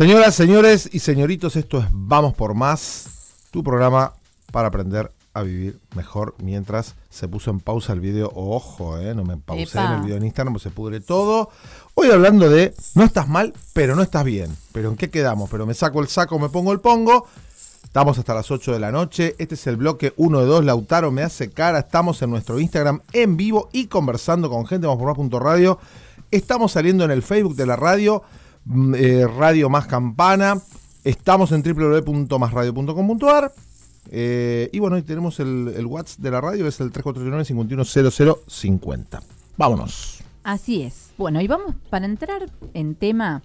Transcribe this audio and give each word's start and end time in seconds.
Señoras, 0.00 0.34
señores 0.34 0.88
y 0.90 1.00
señoritos, 1.00 1.56
esto 1.56 1.78
es 1.78 1.84
Vamos 1.92 2.32
por 2.32 2.54
Más, 2.54 3.04
tu 3.50 3.62
programa 3.62 4.14
para 4.50 4.68
aprender 4.68 5.12
a 5.34 5.42
vivir 5.42 5.78
mejor 5.94 6.34
mientras 6.38 6.94
se 7.10 7.28
puso 7.28 7.50
en 7.50 7.60
pausa 7.60 7.92
el 7.92 8.00
video. 8.00 8.32
Ojo, 8.34 8.96
eh, 8.96 9.14
no 9.14 9.24
me 9.24 9.36
pausé 9.36 9.78
Epa. 9.78 9.84
en 9.84 9.92
el 9.92 10.00
video 10.00 10.16
en 10.16 10.24
Instagram, 10.24 10.58
se 10.58 10.70
pudre 10.70 11.00
todo. 11.00 11.50
Hoy 11.92 12.10
hablando 12.10 12.48
de 12.48 12.72
no 12.94 13.04
estás 13.04 13.28
mal, 13.28 13.52
pero 13.74 13.94
no 13.94 14.00
estás 14.00 14.24
bien. 14.24 14.56
¿Pero 14.72 14.88
en 14.88 14.96
qué 14.96 15.10
quedamos? 15.10 15.50
Pero 15.50 15.66
me 15.66 15.74
saco 15.74 16.00
el 16.00 16.08
saco, 16.08 16.38
me 16.38 16.48
pongo 16.48 16.72
el 16.72 16.80
pongo. 16.80 17.26
Estamos 17.84 18.18
hasta 18.18 18.32
las 18.32 18.50
8 18.50 18.72
de 18.72 18.78
la 18.78 18.90
noche. 18.90 19.36
Este 19.36 19.54
es 19.54 19.66
el 19.66 19.76
bloque 19.76 20.14
1 20.16 20.40
de 20.40 20.46
2. 20.46 20.64
Lautaro 20.64 21.10
me 21.10 21.24
hace 21.24 21.50
cara. 21.50 21.80
Estamos 21.80 22.22
en 22.22 22.30
nuestro 22.30 22.58
Instagram 22.58 23.02
en 23.12 23.36
vivo 23.36 23.68
y 23.70 23.88
conversando 23.88 24.48
con 24.48 24.66
gente. 24.66 24.86
Vamos 24.86 25.00
por 25.00 25.08
más 25.08 25.16
punto 25.16 25.38
radio. 25.38 25.78
Estamos 26.30 26.72
saliendo 26.72 27.04
en 27.04 27.10
el 27.10 27.22
Facebook 27.22 27.54
de 27.54 27.66
la 27.66 27.76
radio. 27.76 28.22
Mm, 28.64 28.94
eh, 28.96 29.26
radio 29.26 29.68
Más 29.70 29.86
Campana. 29.86 30.60
Estamos 31.04 31.52
en 31.52 31.62
www.masradio.com.ar. 31.62 33.52
Eh, 34.12 34.68
y 34.72 34.78
bueno, 34.80 34.98
y 34.98 35.02
tenemos 35.02 35.38
el, 35.40 35.72
el 35.76 35.86
WhatsApp 35.86 36.20
de 36.20 36.30
la 36.30 36.40
radio, 36.40 36.66
es 36.66 36.80
el 36.80 36.90
3489-510050. 36.92 39.20
Vámonos. 39.56 40.22
Así 40.42 40.82
es. 40.82 41.10
Bueno, 41.18 41.40
y 41.40 41.46
vamos, 41.46 41.74
para 41.90 42.06
entrar 42.06 42.50
en 42.74 42.94
tema, 42.94 43.42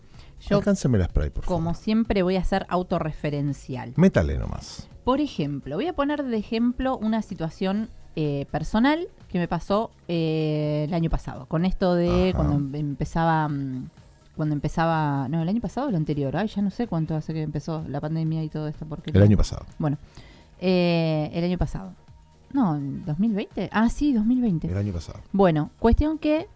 yo 0.50 0.58
Alcánceme 0.58 0.98
la 0.98 1.06
spray, 1.06 1.30
por 1.30 1.44
favor. 1.44 1.58
como 1.60 1.74
siempre 1.76 2.24
voy 2.24 2.38
a 2.38 2.44
ser 2.44 2.66
autorreferencial. 2.70 3.94
Métale 3.98 4.38
nomás. 4.38 4.88
Por 5.04 5.20
ejemplo, 5.20 5.76
voy 5.76 5.88
a 5.88 5.94
poner 5.94 6.24
de 6.24 6.38
ejemplo 6.38 6.98
una 6.98 7.22
situación 7.22 7.90
eh, 8.16 8.46
personal 8.50 9.08
que 9.30 9.40
me 9.40 9.48
pasó 9.48 9.92
eh, 10.08 10.86
el 10.88 10.94
año 10.94 11.10
pasado. 11.10 11.46
Con 11.48 11.66
esto 11.66 11.96
de 11.96 12.30
Ajá. 12.30 12.38
cuando 12.38 12.56
em- 12.56 12.76
empezaba. 12.76 13.48
mm, 13.50 13.90
Cuando 14.36 14.54
empezaba. 14.54 15.28
No, 15.30 15.42
el 15.42 15.50
año 15.50 15.62
pasado 15.62 15.88
o 15.88 15.90
el 15.90 15.96
anterior. 15.96 16.36
Ay, 16.36 16.48
ya 16.48 16.62
no 16.62 16.70
sé 16.70 16.88
cuánto 16.88 17.16
hace 17.16 17.34
que 17.34 17.42
empezó 17.42 17.84
la 17.88 18.02
pandemia 18.02 18.44
y 18.44 18.50
todo 18.50 18.68
esto. 18.68 18.86
Porque 18.86 19.12
El 19.12 19.22
año 19.22 19.38
pasado. 19.38 19.66
Bueno, 19.78 19.98
eh, 20.60 21.30
el 21.34 21.44
año 21.44 21.58
pasado. 21.58 21.94
No, 22.52 22.76
¿en 22.76 23.06
2020. 23.06 23.70
Ah, 23.72 23.90
sí, 23.90 24.14
2020. 24.14 24.68
El 24.68 24.78
año 24.78 24.94
pasado. 24.94 25.20
Bueno, 25.32 25.72
cuestión 25.80 26.18
que 26.18 26.48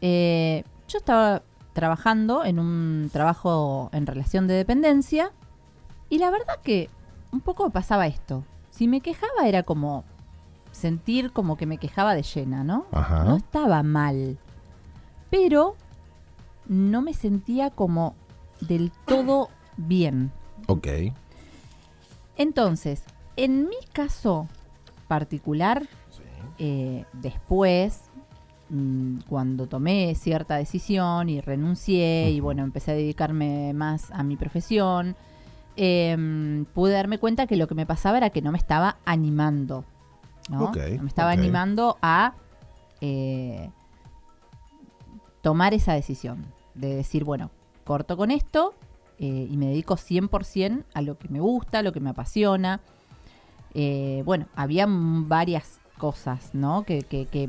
eh, 0.00 0.64
yo 0.88 0.98
estaba 0.98 1.42
trabajando 1.72 2.44
en 2.44 2.58
un 2.58 3.10
trabajo 3.12 3.90
en 3.92 4.06
relación 4.06 4.46
de 4.46 4.54
dependencia 4.54 5.32
y 6.08 6.18
la 6.18 6.30
verdad 6.30 6.56
que 6.62 6.90
un 7.32 7.40
poco 7.40 7.64
me 7.64 7.70
pasaba 7.70 8.06
esto. 8.06 8.44
Si 8.70 8.88
me 8.88 9.00
quejaba 9.00 9.46
era 9.46 9.62
como 9.62 10.04
sentir 10.72 11.32
como 11.32 11.56
que 11.56 11.66
me 11.66 11.78
quejaba 11.78 12.14
de 12.14 12.22
llena, 12.22 12.64
¿no? 12.64 12.86
Ajá. 12.92 13.24
No 13.24 13.36
estaba 13.36 13.82
mal, 13.82 14.38
pero 15.30 15.76
no 16.70 17.02
me 17.02 17.14
sentía 17.14 17.70
como 17.70 18.14
del 18.60 18.92
todo 19.04 19.48
bien. 19.76 20.30
Ok. 20.68 20.86
Entonces, 22.36 23.02
en 23.36 23.68
mi 23.68 23.76
caso 23.92 24.46
particular, 25.08 25.88
eh, 26.58 27.06
después, 27.12 28.02
mm, 28.68 29.18
cuando 29.28 29.66
tomé 29.66 30.14
cierta 30.14 30.56
decisión 30.56 31.28
y 31.28 31.40
renuncié 31.40 32.30
y 32.30 32.38
bueno, 32.38 32.62
empecé 32.62 32.92
a 32.92 32.94
dedicarme 32.94 33.72
más 33.74 34.12
a 34.12 34.22
mi 34.22 34.36
profesión, 34.36 35.16
em, 35.74 36.66
pude 36.66 36.92
darme 36.92 37.18
cuenta 37.18 37.48
que 37.48 37.56
lo 37.56 37.66
que 37.66 37.74
me 37.74 37.84
pasaba 37.84 38.18
era 38.18 38.30
que 38.30 38.42
no 38.42 38.52
me 38.52 38.58
estaba 38.58 38.98
animando. 39.04 39.84
¿no? 40.48 40.66
Ok, 40.66 40.76
No 40.96 41.02
me 41.02 41.08
estaba 41.08 41.32
animando 41.32 41.98
a 42.00 42.34
eh, 43.00 43.70
tomar 45.42 45.74
esa 45.74 45.94
decisión. 45.94 46.59
De 46.74 46.94
decir, 46.94 47.24
bueno, 47.24 47.50
corto 47.84 48.16
con 48.16 48.30
esto 48.30 48.74
eh, 49.18 49.48
y 49.50 49.56
me 49.56 49.66
dedico 49.66 49.96
100% 49.96 50.84
a 50.94 51.02
lo 51.02 51.18
que 51.18 51.28
me 51.28 51.40
gusta, 51.40 51.80
a 51.80 51.82
lo 51.82 51.92
que 51.92 52.00
me 52.00 52.10
apasiona. 52.10 52.80
Eh, 53.74 54.22
bueno, 54.24 54.46
había 54.56 54.86
varias 54.88 55.80
cosas, 55.98 56.50
¿no? 56.54 56.84
Que, 56.84 57.02
que, 57.02 57.26
que, 57.26 57.48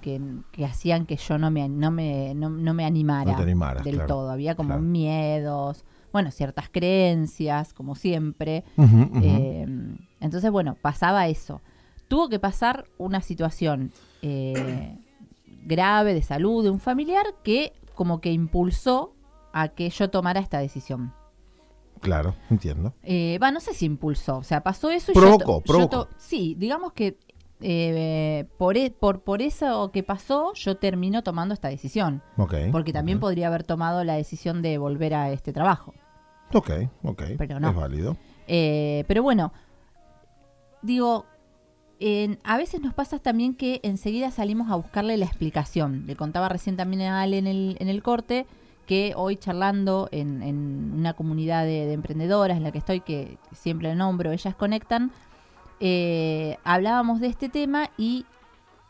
que- 0.00 0.20
que 0.52 0.64
hacían 0.64 1.04
que 1.06 1.16
yo 1.16 1.36
no 1.38 1.50
me, 1.50 1.68
no 1.68 1.90
me, 1.90 2.34
no, 2.34 2.48
no 2.48 2.72
me 2.74 2.84
animara 2.86 3.32
No 3.32 3.38
animaras, 3.38 3.84
del 3.84 3.96
claro, 3.96 4.08
todo. 4.08 4.30
Había 4.30 4.54
como 4.54 4.68
claro. 4.70 4.82
miedos, 4.82 5.84
bueno, 6.12 6.30
ciertas 6.30 6.68
creencias, 6.70 7.72
como 7.74 7.94
siempre. 7.94 8.64
Eh, 9.22 9.66
entonces, 10.20 10.50
bueno, 10.50 10.76
pasaba 10.80 11.28
eso. 11.28 11.60
Tuvo 12.08 12.28
que 12.28 12.38
pasar 12.40 12.86
una 12.98 13.20
situación 13.20 13.92
eh, 14.22 14.96
grave 15.64 16.14
de 16.14 16.22
salud 16.22 16.64
de 16.64 16.70
un 16.70 16.80
familiar 16.80 17.26
que 17.44 17.72
como 18.00 18.22
que 18.22 18.32
impulsó 18.32 19.12
a 19.52 19.68
que 19.68 19.90
yo 19.90 20.08
tomara 20.08 20.40
esta 20.40 20.58
decisión. 20.58 21.12
Claro, 22.00 22.34
entiendo. 22.48 22.94
Eh, 23.02 23.38
Va, 23.42 23.50
no 23.50 23.60
sé 23.60 23.74
si 23.74 23.84
impulsó, 23.84 24.38
o 24.38 24.42
sea, 24.42 24.62
pasó 24.62 24.88
eso 24.88 25.12
y 25.12 25.14
Provocó, 25.14 25.58
yo 25.58 25.62
provocó. 25.64 26.08
sí, 26.16 26.54
digamos 26.56 26.94
que 26.94 27.18
eh, 27.60 28.46
por, 28.56 28.78
e- 28.78 28.90
por, 28.90 29.20
por 29.20 29.42
eso 29.42 29.90
que 29.92 30.02
pasó, 30.02 30.54
yo 30.54 30.78
termino 30.78 31.22
tomando 31.22 31.52
esta 31.52 31.68
decisión. 31.68 32.22
Ok. 32.38 32.54
Porque 32.72 32.94
también 32.94 33.20
podría 33.20 33.48
haber 33.48 33.64
tomado 33.64 34.02
la 34.02 34.14
decisión 34.14 34.62
de 34.62 34.78
volver 34.78 35.12
a 35.12 35.30
este 35.30 35.52
trabajo. 35.52 35.92
Ok, 36.54 36.70
ok. 37.04 37.22
Pero 37.36 37.60
no. 37.60 37.68
Es 37.68 37.76
válido. 37.76 38.16
Eh, 38.46 39.04
pero 39.08 39.22
bueno, 39.22 39.52
digo, 40.80 41.26
en- 42.00 42.38
a 42.44 42.56
veces 42.56 42.80
nos 42.80 42.94
pasa 42.94 43.18
también 43.18 43.54
que 43.54 43.80
enseguida 43.82 44.30
salimos 44.30 44.70
a 44.70 44.76
buscarle 44.76 45.16
la 45.16 45.26
explicación. 45.26 46.04
Le 46.06 46.16
contaba 46.16 46.48
recién 46.48 46.76
también 46.76 47.02
a 47.02 47.20
Ale 47.22 47.38
en 47.38 47.46
el, 47.46 47.76
en 47.78 47.88
el 47.88 48.02
corte 48.02 48.46
que 48.86 49.12
hoy 49.16 49.36
charlando 49.36 50.08
en, 50.10 50.42
en 50.42 50.92
una 50.96 51.12
comunidad 51.12 51.64
de, 51.64 51.86
de 51.86 51.92
emprendedoras 51.92 52.56
en 52.56 52.64
la 52.64 52.72
que 52.72 52.78
estoy, 52.78 53.00
que 53.00 53.38
siempre 53.52 53.94
nombro, 53.94 54.32
ellas 54.32 54.54
conectan, 54.56 55.12
eh, 55.78 56.56
hablábamos 56.64 57.20
de 57.20 57.28
este 57.28 57.48
tema 57.48 57.90
y 57.96 58.26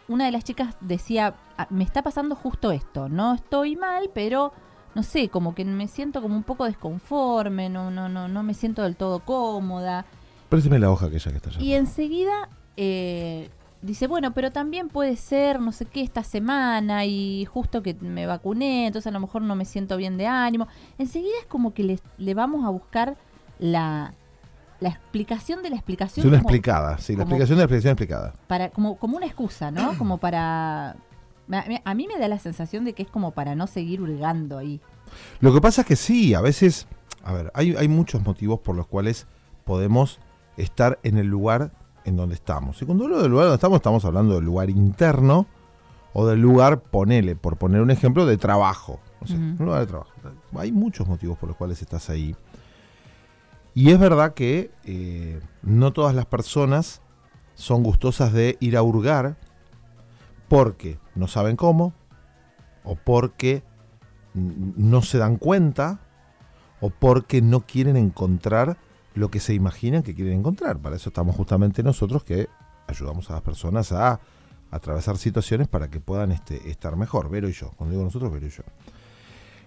una 0.08 0.24
de 0.24 0.32
las 0.32 0.44
chicas 0.44 0.74
decía, 0.80 1.34
"Ah, 1.56 1.66
me 1.70 1.84
está 1.84 2.02
pasando 2.02 2.34
justo 2.34 2.72
esto, 2.72 3.08
no 3.08 3.34
estoy 3.34 3.76
mal, 3.76 4.10
pero 4.14 4.52
no 4.94 5.02
sé, 5.04 5.28
como 5.28 5.54
que 5.54 5.64
me 5.64 5.86
siento 5.86 6.20
como 6.20 6.34
un 6.36 6.42
poco 6.42 6.64
desconforme, 6.64 7.68
no, 7.68 7.90
no, 7.90 8.08
no, 8.08 8.26
no 8.26 8.42
me 8.42 8.54
siento 8.54 8.82
del 8.82 8.96
todo 8.96 9.20
cómoda. 9.20 10.04
Présteme 10.48 10.78
la 10.80 10.90
hoja 10.90 11.06
aquella 11.06 11.30
que 11.30 11.36
está 11.36 11.50
allá. 11.50 11.60
Y 11.62 11.74
enseguida 11.74 12.48
eh, 12.82 13.50
dice, 13.82 14.06
bueno, 14.06 14.32
pero 14.32 14.50
también 14.52 14.88
puede 14.88 15.16
ser, 15.16 15.60
no 15.60 15.70
sé 15.70 15.84
qué, 15.84 16.00
esta 16.00 16.24
semana 16.24 17.04
y 17.04 17.44
justo 17.44 17.82
que 17.82 17.92
me 18.00 18.24
vacuné, 18.24 18.86
entonces 18.86 19.06
a 19.08 19.12
lo 19.12 19.20
mejor 19.20 19.42
no 19.42 19.54
me 19.54 19.66
siento 19.66 19.98
bien 19.98 20.16
de 20.16 20.26
ánimo. 20.26 20.66
Enseguida 20.96 21.34
es 21.40 21.46
como 21.46 21.74
que 21.74 21.84
le, 21.84 21.98
le 22.16 22.32
vamos 22.32 22.64
a 22.64 22.70
buscar 22.70 23.16
la, 23.58 24.14
la 24.80 24.88
explicación 24.88 25.62
de 25.62 25.68
la 25.68 25.76
explicación. 25.76 26.22
Sí, 26.22 26.28
una 26.28 26.38
como- 26.38 26.48
explicada. 26.48 26.96
Sí, 26.96 27.16
la 27.16 27.24
explicación 27.24 27.58
de 27.58 27.60
la 27.60 27.64
explicación 27.64 27.92
explicada. 27.92 28.32
para 28.46 28.70
como, 28.70 28.96
como 28.96 29.18
una 29.18 29.26
excusa, 29.26 29.70
¿no? 29.70 29.92
Como 29.98 30.16
para... 30.18 30.96
A 31.84 31.94
mí 31.94 32.06
me 32.06 32.16
da 32.18 32.28
la 32.28 32.38
sensación 32.38 32.84
de 32.84 32.92
que 32.92 33.02
es 33.02 33.10
como 33.10 33.32
para 33.32 33.56
no 33.56 33.66
seguir 33.66 34.00
hurgando 34.00 34.56
ahí. 34.56 34.80
Lo 35.40 35.52
que 35.52 35.60
pasa 35.60 35.80
es 35.80 35.86
que 35.88 35.96
sí, 35.96 36.32
a 36.32 36.40
veces, 36.40 36.86
a 37.24 37.32
ver, 37.32 37.50
hay, 37.54 37.74
hay 37.74 37.88
muchos 37.88 38.22
motivos 38.24 38.60
por 38.60 38.76
los 38.76 38.86
cuales 38.86 39.26
podemos 39.64 40.20
estar 40.56 41.00
en 41.02 41.18
el 41.18 41.26
lugar 41.26 41.72
en 42.04 42.16
donde 42.16 42.34
estamos. 42.34 42.80
Y 42.82 42.86
cuando 42.86 43.04
hablo 43.04 43.20
del 43.22 43.30
lugar 43.30 43.46
donde 43.46 43.56
estamos, 43.56 43.76
estamos 43.76 44.04
hablando 44.04 44.34
del 44.34 44.44
lugar 44.44 44.70
interno 44.70 45.46
o 46.12 46.26
del 46.26 46.40
lugar, 46.40 46.80
ponele, 46.80 47.36
por 47.36 47.56
poner 47.56 47.80
un 47.80 47.90
ejemplo, 47.90 48.26
de 48.26 48.36
trabajo. 48.36 49.00
Sé, 49.24 49.34
Ujú. 49.34 49.42
un 49.42 49.56
lugar 49.66 49.80
de 49.80 49.86
trabajo. 49.86 50.10
Hay 50.56 50.72
muchos 50.72 51.06
motivos 51.06 51.38
por 51.38 51.48
los 51.48 51.56
cuales 51.56 51.80
estás 51.82 52.08
ahí. 52.10 52.34
Y 53.74 53.90
es 53.90 53.98
verdad 54.00 54.34
que 54.34 54.70
eh, 54.84 55.40
no 55.62 55.92
todas 55.92 56.14
las 56.14 56.26
personas 56.26 57.00
son 57.54 57.82
gustosas 57.82 58.32
de 58.32 58.56
ir 58.60 58.76
a 58.76 58.82
hurgar 58.82 59.36
porque 60.48 60.98
no 61.14 61.28
saben 61.28 61.54
cómo 61.56 61.92
o 62.82 62.96
porque 62.96 63.62
no 64.34 65.02
se 65.02 65.18
dan 65.18 65.36
cuenta 65.36 66.00
o 66.80 66.90
porque 66.90 67.42
no 67.42 67.60
quieren 67.60 67.96
encontrar 67.96 68.78
lo 69.14 69.30
que 69.30 69.40
se 69.40 69.54
imaginan 69.54 70.02
que 70.02 70.14
quieren 70.14 70.40
encontrar. 70.40 70.78
Para 70.78 70.96
eso 70.96 71.10
estamos 71.10 71.36
justamente 71.36 71.82
nosotros 71.82 72.24
que 72.24 72.48
ayudamos 72.86 73.30
a 73.30 73.34
las 73.34 73.42
personas 73.42 73.92
a 73.92 74.20
atravesar 74.70 75.18
situaciones 75.18 75.68
para 75.68 75.88
que 75.88 76.00
puedan 76.00 76.32
este, 76.32 76.70
estar 76.70 76.96
mejor. 76.96 77.30
Vero 77.30 77.48
y 77.48 77.52
yo. 77.52 77.72
Cuando 77.76 77.92
digo 77.92 78.04
nosotros, 78.04 78.32
Vero 78.32 78.46
y 78.46 78.50
yo. 78.50 78.62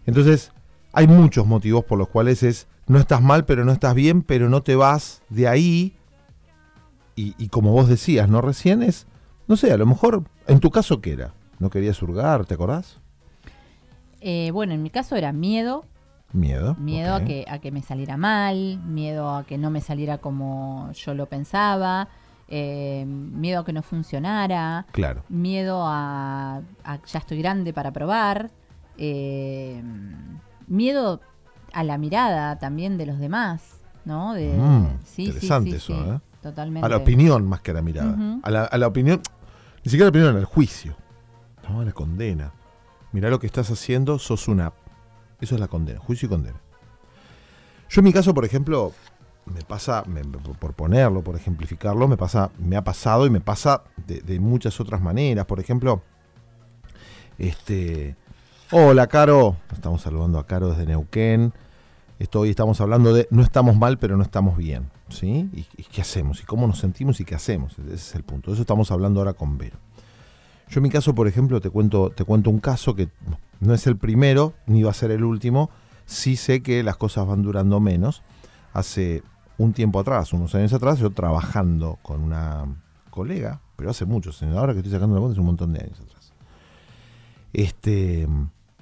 Entonces, 0.06 0.52
hay 0.92 1.08
muchos 1.08 1.46
motivos 1.46 1.84
por 1.86 1.98
los 1.98 2.08
cuales 2.08 2.44
es, 2.44 2.68
no 2.88 3.00
estás 3.00 3.22
mal, 3.22 3.46
pero 3.46 3.66
no 3.66 3.72
estás 3.72 3.96
bien, 3.96 4.22
pero 4.22 4.50
no 4.50 4.62
te 4.64 4.76
vas 4.76 5.22
de 5.30 5.48
ahí. 5.48 5.96
Y, 7.16 7.48
como 7.50 7.72
vos 7.74 7.88
decías, 7.88 8.28
¿no? 8.28 8.42
Recién 8.42 8.82
es, 8.82 9.06
no 9.48 9.56
sé, 9.56 9.72
a 9.72 9.78
lo 9.78 9.86
mejor, 9.86 10.24
en 10.48 10.60
tu 10.60 10.72
caso, 10.72 11.00
¿qué 11.00 11.14
era? 11.14 11.34
¿No 11.60 11.70
querías 11.70 12.02
hurgar? 12.02 12.48
¿Te 12.48 12.56
acordás? 12.56 12.98
Eh, 14.20 14.50
bueno, 14.52 14.74
en 14.74 14.82
mi 14.82 14.90
caso 14.90 15.16
era 15.16 15.32
miedo, 15.32 15.86
Miedo. 16.34 16.76
Miedo 16.80 17.14
a, 17.16 17.24
que, 17.24 17.46
a 17.48 17.60
que 17.60 17.72
me 17.72 17.82
saliera 17.82 18.18
mal, 18.18 18.80
miedo 18.80 19.30
a 19.36 19.46
que 19.46 19.58
no 19.58 19.70
me 19.70 19.82
saliera 19.82 20.18
como 20.18 20.92
yo 20.94 21.14
lo 21.14 21.28
pensaba, 21.28 22.08
eh, 22.48 23.06
miedo 23.08 23.62
a 23.62 23.66
que 23.66 23.72
no 23.74 23.82
funcionara, 23.84 24.86
Claro. 24.92 25.24
miedo 25.30 25.84
a, 25.86 26.62
a 26.84 27.00
ya 27.06 27.20
estoy 27.20 27.38
grande 27.38 27.72
para 27.72 27.92
probar, 27.92 28.50
eh, 28.98 29.82
miedo 30.68 31.22
a 31.72 31.84
la 31.84 31.98
mirada 31.98 32.58
también 32.60 32.98
de 32.98 33.06
los 33.06 33.20
demás, 33.20 33.80
¿no? 34.06 34.34
De, 34.34 34.54
Mm, 34.58 35.00
sí, 35.06 35.26
interesante 35.26 35.80
sí, 35.80 35.94
eso, 35.94 36.16
¿eh? 36.16 36.20
Totalmente. 36.42 36.86
A 36.86 36.90
la 36.90 36.98
opinión 36.98 37.48
más 37.48 37.62
que 37.62 37.72
a 37.72 37.74
la 37.76 37.82
mirada. 37.82 38.18
A, 38.44 38.50
la, 38.52 38.64
a 38.66 38.78
la 38.78 38.88
opinión, 38.88 39.22
ni 39.84 39.90
siquiera 39.92 40.06
a 40.06 40.08
la 40.08 40.10
opinión, 40.10 40.36
al 40.36 40.46
juicio. 40.46 40.96
No, 41.70 41.80
a 41.82 41.86
la 41.86 41.94
condena. 41.94 42.52
Mirá 43.14 43.30
lo 43.30 43.40
que 43.40 43.48
estás 43.48 43.70
haciendo, 43.72 44.20
sos 44.20 44.48
una... 44.48 44.74
Eso 45.44 45.56
es 45.56 45.60
la 45.60 45.68
condena, 45.68 46.00
juicio 46.00 46.28
y 46.28 46.30
condena. 46.30 46.62
Yo 47.90 48.00
en 48.00 48.06
mi 48.06 48.14
caso, 48.14 48.34
por 48.34 48.46
ejemplo, 48.46 48.94
me 49.46 49.62
pasa, 49.62 50.06
por 50.58 50.74
ponerlo, 50.74 51.22
por 51.22 51.36
ejemplificarlo, 51.36 52.08
me 52.08 52.16
pasa, 52.16 52.50
me 52.58 52.78
ha 52.78 52.84
pasado 52.86 53.26
y 53.26 53.30
me 53.30 53.42
pasa 53.42 53.84
de, 54.08 54.40
muchas 54.40 54.80
otras 54.80 55.02
maneras. 55.02 55.46
Por 55.46 55.60
ejemplo, 55.60 56.02
este, 57.38 58.16
hola 58.72 59.08
Caro, 59.08 59.58
estamos 59.74 60.02
saludando 60.02 60.40
a 60.40 60.46
Caro 60.46 60.70
desde 60.70 60.86
Neuquén. 60.86 61.52
Esto, 62.20 62.40
hoy 62.40 62.50
estamos 62.50 62.80
hablando 62.80 63.14
de 63.14 63.28
no 63.30 63.44
estamos 63.44 63.76
mal, 63.76 64.00
pero 64.00 64.16
no 64.16 64.24
estamos 64.24 64.56
bien. 64.56 64.90
¿Sí? 65.10 65.50
¿Y, 65.52 65.68
y 65.76 65.84
qué 65.84 66.00
hacemos? 66.00 66.40
¿Y 66.42 66.46
cómo 66.46 66.68
nos 66.68 66.80
sentimos 66.80 67.20
y 67.20 67.26
qué 67.26 67.36
hacemos? 67.36 67.78
Ese 67.80 67.96
es 67.96 68.16
el 68.16 68.24
punto. 68.24 68.50
De 68.50 68.54
eso 68.54 68.62
estamos 68.62 68.92
hablando 68.92 69.20
ahora 69.20 69.34
con 69.34 69.58
Vero. 69.58 69.78
Yo 70.70 70.80
en 70.80 70.84
mi 70.84 70.90
caso, 70.90 71.14
por 71.14 71.28
ejemplo, 71.28 71.60
te 71.60 71.70
cuento, 71.70 72.12
te 72.12 72.24
cuento 72.24 72.50
un 72.50 72.60
caso 72.60 72.96
que 72.96 73.10
no 73.64 73.74
es 73.74 73.88
el 73.88 73.98
primero, 73.98 74.54
ni 74.66 74.84
va 74.84 74.92
a 74.92 74.94
ser 74.94 75.12
el 75.12 75.24
último. 75.24 75.70
Sí 76.06 76.36
sé 76.36 76.62
que 76.62 76.84
las 76.84 76.98
cosas 76.98 77.26
van 77.26 77.42
durando 77.42 77.80
menos. 77.80 78.22
Hace 78.74 79.24
un 79.58 79.74
tiempo 79.74 80.00
atrás, 80.00 80.34
unos 80.34 80.54
años 80.56 80.74
atrás, 80.74 81.00
yo 81.00 81.12
trabajando 81.12 81.98
con 82.02 82.22
una 82.22 82.66
colega, 83.10 83.62
pero 83.76 83.92
hace 83.92 84.06
muchos 84.06 84.42
años, 84.42 84.58
ahora 84.58 84.74
que 84.74 84.80
estoy 84.80 84.92
sacando 84.92 85.16
la 85.16 85.22
cuenta 85.22 85.34
es 85.34 85.40
un 85.40 85.46
montón 85.46 85.74
de 85.74 85.82
años 85.82 86.00
atrás. 86.00 86.34
Este, 87.54 88.28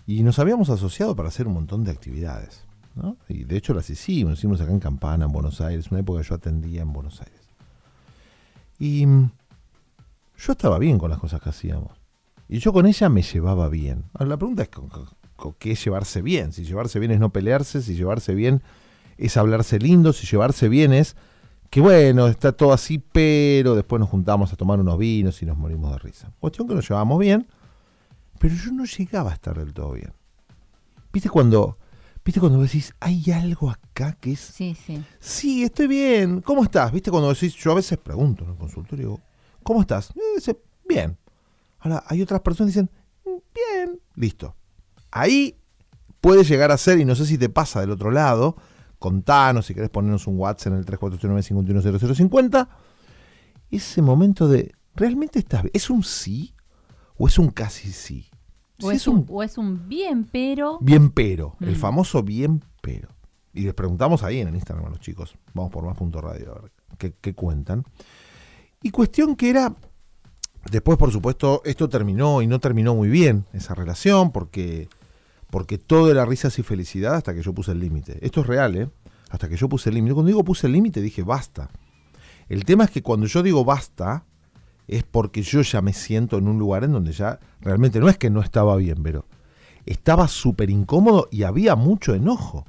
y 0.07 0.23
nos 0.23 0.39
habíamos 0.39 0.69
asociado 0.69 1.15
para 1.15 1.29
hacer 1.29 1.47
un 1.47 1.53
montón 1.53 1.83
de 1.83 1.91
actividades. 1.91 2.65
¿no? 2.95 3.17
Y 3.29 3.43
de 3.43 3.57
hecho 3.57 3.73
las 3.73 3.89
hicimos, 3.89 4.39
hicimos 4.39 4.59
acá 4.61 4.71
en 4.71 4.79
Campana, 4.79 5.25
en 5.25 5.31
Buenos 5.31 5.61
Aires, 5.61 5.91
una 5.91 5.99
época 5.99 6.21
que 6.21 6.27
yo 6.27 6.35
atendía 6.35 6.81
en 6.81 6.91
Buenos 6.91 7.21
Aires. 7.21 7.41
Y 8.79 9.05
yo 9.05 10.51
estaba 10.53 10.79
bien 10.79 10.97
con 10.97 11.09
las 11.09 11.19
cosas 11.19 11.41
que 11.41 11.49
hacíamos. 11.49 12.00
Y 12.51 12.59
yo 12.59 12.73
con 12.73 12.85
ella 12.85 13.07
me 13.09 13.21
llevaba 13.21 13.69
bien. 13.69 14.03
Ahora, 14.13 14.25
la 14.31 14.37
pregunta 14.37 14.63
es 14.63 14.69
con, 14.69 14.89
con- 14.89 15.07
con 15.37 15.53
qué 15.53 15.71
es 15.71 15.83
llevarse 15.83 16.21
bien. 16.21 16.51
Si 16.51 16.65
llevarse 16.65 16.99
bien 16.99 17.11
es 17.11 17.19
no 17.19 17.31
pelearse, 17.31 17.81
si 17.81 17.95
llevarse 17.95 18.35
bien 18.35 18.61
es 19.17 19.37
hablarse 19.37 19.79
lindo, 19.79 20.11
si 20.13 20.27
llevarse 20.27 20.67
bien 20.69 20.91
es 20.93 21.15
que 21.69 21.79
bueno, 21.79 22.27
está 22.27 22.51
todo 22.51 22.73
así, 22.73 22.97
pero 22.99 23.73
después 23.75 23.99
nos 24.01 24.09
juntamos 24.09 24.51
a 24.51 24.57
tomar 24.57 24.79
unos 24.81 24.97
vinos 24.97 25.41
y 25.41 25.45
nos 25.45 25.57
morimos 25.57 25.93
de 25.93 25.99
risa. 25.99 26.31
Cuestión 26.41 26.67
que 26.67 26.75
nos 26.75 26.85
llevábamos 26.87 27.17
bien, 27.19 27.47
pero 28.39 28.53
yo 28.53 28.71
no 28.73 28.83
llegaba 28.83 29.31
a 29.31 29.33
estar 29.33 29.57
del 29.57 29.73
todo 29.73 29.93
bien. 29.93 30.11
¿Viste 31.13 31.29
cuando, 31.29 31.77
viste 32.25 32.41
cuando 32.41 32.61
decís, 32.61 32.93
hay 32.99 33.31
algo 33.31 33.69
acá 33.69 34.17
que 34.19 34.33
es 34.33 34.39
Sí, 34.41 34.75
sí. 34.85 35.01
Sí, 35.21 35.63
estoy 35.63 35.87
bien. 35.87 36.41
¿Cómo 36.41 36.63
estás? 36.63 36.91
¿Viste 36.91 37.09
cuando 37.09 37.29
decís, 37.33 37.55
yo 37.55 37.71
a 37.71 37.75
veces 37.75 37.97
pregunto 37.97 38.43
en 38.43 38.49
el 38.51 38.57
consultorio, 38.57 39.19
¿cómo 39.63 39.79
estás? 39.81 40.11
Y 40.13 40.35
dice, 40.35 40.57
bien. 40.87 41.17
Ahora, 41.81 42.03
hay 42.07 42.21
otras 42.21 42.41
personas 42.41 42.73
que 42.73 42.79
dicen, 42.81 42.91
"Mm, 43.25 43.39
bien, 43.53 43.99
listo. 44.15 44.55
Ahí 45.11 45.57
puede 46.21 46.43
llegar 46.43 46.71
a 46.71 46.77
ser, 46.77 46.99
y 46.99 47.05
no 47.05 47.15
sé 47.15 47.25
si 47.25 47.37
te 47.37 47.49
pasa 47.49 47.81
del 47.81 47.91
otro 47.91 48.11
lado, 48.11 48.55
contanos 48.99 49.65
si 49.65 49.73
querés 49.73 49.89
ponernos 49.89 50.27
un 50.27 50.37
WhatsApp 50.37 50.73
en 50.73 50.79
el 50.79 50.85
3489-510050, 50.85 52.67
ese 53.71 54.01
momento 54.01 54.47
de, 54.47 54.73
¿realmente 54.95 55.39
estás 55.39 55.63
bien? 55.63 55.71
¿Es 55.73 55.89
un 55.89 56.03
sí 56.03 56.53
o 57.17 57.27
es 57.27 57.39
un 57.39 57.49
casi 57.49 57.91
sí? 57.91 58.27
O, 58.83 58.89
Si 58.89 58.95
es 58.95 59.07
un, 59.07 59.25
o 59.29 59.43
es 59.43 59.57
un 59.57 59.87
bien, 59.87 60.27
pero... 60.31 60.77
Bien 60.81 61.09
pero, 61.11 61.55
el 61.61 61.71
Mm. 61.73 61.79
famoso 61.79 62.23
bien 62.23 62.63
pero. 62.81 63.09
Y 63.53 63.61
les 63.63 63.73
preguntamos 63.73 64.23
ahí 64.23 64.39
en 64.39 64.47
el 64.47 64.55
Instagram 64.55 64.85
a 64.87 64.89
los 64.89 64.99
chicos, 64.99 65.35
vamos 65.53 65.71
por 65.71 65.83
más 65.85 65.97
punto 65.97 66.19
radio 66.21 66.55
a 66.55 66.61
ver 66.61 66.71
qué, 66.97 67.13
qué 67.19 67.33
cuentan. 67.35 67.83
Y 68.81 68.89
cuestión 68.91 69.35
que 69.35 69.49
era, 69.49 69.75
después 70.69 70.97
por 70.97 71.11
supuesto, 71.11 71.61
esto 71.65 71.89
terminó 71.89 72.41
y 72.41 72.47
no 72.47 72.59
terminó 72.59 72.93
muy 72.95 73.09
bien, 73.09 73.45
esa 73.53 73.73
relación, 73.73 74.31
porque, 74.31 74.89
porque 75.49 75.77
todo 75.77 76.11
era 76.11 76.25
risas 76.25 76.59
y 76.59 76.63
felicidad 76.63 77.15
hasta 77.15 77.33
que 77.33 77.41
yo 77.41 77.53
puse 77.53 77.71
el 77.71 77.79
límite. 77.79 78.19
Esto 78.21 78.41
es 78.41 78.47
real, 78.47 78.75
¿eh? 78.75 78.89
Hasta 79.29 79.47
que 79.47 79.55
yo 79.55 79.69
puse 79.69 79.89
el 79.89 79.95
límite. 79.95 80.13
Cuando 80.13 80.27
digo 80.27 80.43
puse 80.43 80.67
el 80.67 80.73
límite 80.73 81.01
dije 81.01 81.23
basta. 81.23 81.69
El 82.49 82.65
tema 82.65 82.83
es 82.83 82.91
que 82.91 83.01
cuando 83.01 83.27
yo 83.27 83.41
digo 83.41 83.63
basta, 83.63 84.25
es 84.87 85.03
porque 85.03 85.41
yo 85.41 85.61
ya 85.61 85.81
me 85.81 85.93
siento 85.93 86.37
en 86.37 86.47
un 86.47 86.59
lugar 86.59 86.83
en 86.83 86.91
donde 86.91 87.13
ya 87.13 87.39
realmente 87.61 87.99
no 87.99 88.09
es 88.09 88.17
que 88.17 88.29
no 88.29 88.41
estaba 88.41 88.75
bien, 88.75 89.01
pero 89.01 89.25
estaba 89.85 90.27
súper 90.27 90.69
incómodo 90.69 91.27
y 91.31 91.43
había 91.43 91.75
mucho 91.75 92.13
enojo. 92.13 92.65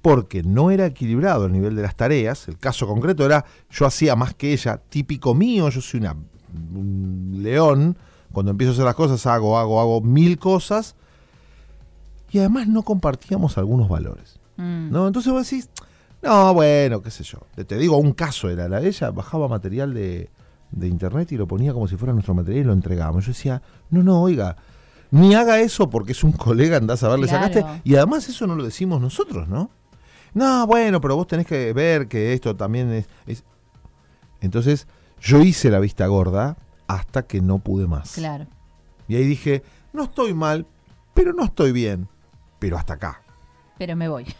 Porque 0.00 0.44
no 0.44 0.70
era 0.70 0.86
equilibrado 0.86 1.46
el 1.46 1.52
nivel 1.52 1.74
de 1.74 1.82
las 1.82 1.96
tareas. 1.96 2.46
El 2.46 2.58
caso 2.58 2.86
concreto 2.86 3.26
era, 3.26 3.44
yo 3.68 3.86
hacía 3.86 4.14
más 4.14 4.34
que 4.34 4.52
ella, 4.52 4.80
típico 4.88 5.34
mío, 5.34 5.68
yo 5.68 5.80
soy 5.80 5.98
una, 5.98 6.16
un 6.74 7.40
león. 7.42 7.96
Cuando 8.32 8.50
empiezo 8.50 8.72
a 8.72 8.74
hacer 8.74 8.84
las 8.84 8.94
cosas, 8.94 9.24
hago, 9.26 9.58
hago, 9.58 9.80
hago 9.80 10.00
mil 10.00 10.38
cosas. 10.38 10.94
Y 12.30 12.38
además 12.38 12.66
no 12.68 12.82
compartíamos 12.82 13.56
algunos 13.58 13.88
valores. 13.88 14.38
Mm, 14.56 14.90
¿no? 14.90 15.06
Entonces 15.06 15.32
vos 15.32 15.48
decís, 15.48 15.70
no, 16.22 16.52
bueno, 16.54 17.02
qué 17.02 17.10
sé 17.10 17.24
yo. 17.24 17.38
Te, 17.66 17.76
digo, 17.78 17.96
un 17.98 18.12
caso 18.12 18.48
era 18.50 18.68
la 18.68 18.80
de 18.80 18.88
ella, 18.88 19.10
bajaba 19.10 19.48
material 19.48 19.94
de, 19.94 20.28
de 20.72 20.88
internet 20.88 21.30
y 21.32 21.36
lo 21.36 21.46
ponía 21.46 21.72
como 21.72 21.86
si 21.88 21.96
fuera 21.96 22.12
nuestro 22.12 22.34
material 22.34 22.64
y 22.64 22.66
lo 22.66 22.72
entregábamos. 22.72 23.24
Yo 23.26 23.32
decía, 23.32 23.62
no, 23.90 24.02
no, 24.02 24.20
oiga, 24.22 24.56
ni 25.12 25.34
haga 25.34 25.60
eso 25.60 25.88
porque 25.88 26.12
es 26.12 26.24
un 26.24 26.32
colega, 26.32 26.76
andás 26.78 27.02
a 27.04 27.08
ver, 27.08 27.20
le 27.20 27.28
Claro. 27.28 27.44
sacaste. 27.52 27.80
Y 27.84 27.94
además 27.94 28.28
eso 28.28 28.46
no 28.46 28.56
lo 28.56 28.64
decimos 28.64 29.00
nosotros, 29.00 29.46
¿no? 29.48 29.70
No, 30.34 30.66
bueno, 30.66 31.00
pero 31.00 31.16
vos 31.16 31.26
tenés 31.26 31.46
que 31.46 31.72
ver 31.72 32.08
que 32.08 32.34
esto 32.34 32.54
también 32.56 32.92
es. 32.92 33.06
es- 33.26 33.44
Entonces, 34.40 34.86
yo 35.20 35.40
hice 35.42 35.70
la 35.70 35.78
vista 35.80 36.06
gorda 36.06 36.56
hasta 36.86 37.22
que 37.26 37.40
no 37.40 37.58
pude 37.58 37.86
más. 37.86 38.12
Claro. 38.12 38.46
Y 39.08 39.16
ahí 39.16 39.24
dije, 39.24 39.62
no 39.92 40.04
estoy 40.04 40.34
mal, 40.34 40.66
pero 41.14 41.32
no 41.32 41.44
estoy 41.44 41.72
bien. 41.72 42.08
Pero 42.58 42.76
hasta 42.78 42.94
acá. 42.94 43.22
Pero 43.78 43.94
me 43.96 44.08
voy. 44.08 44.26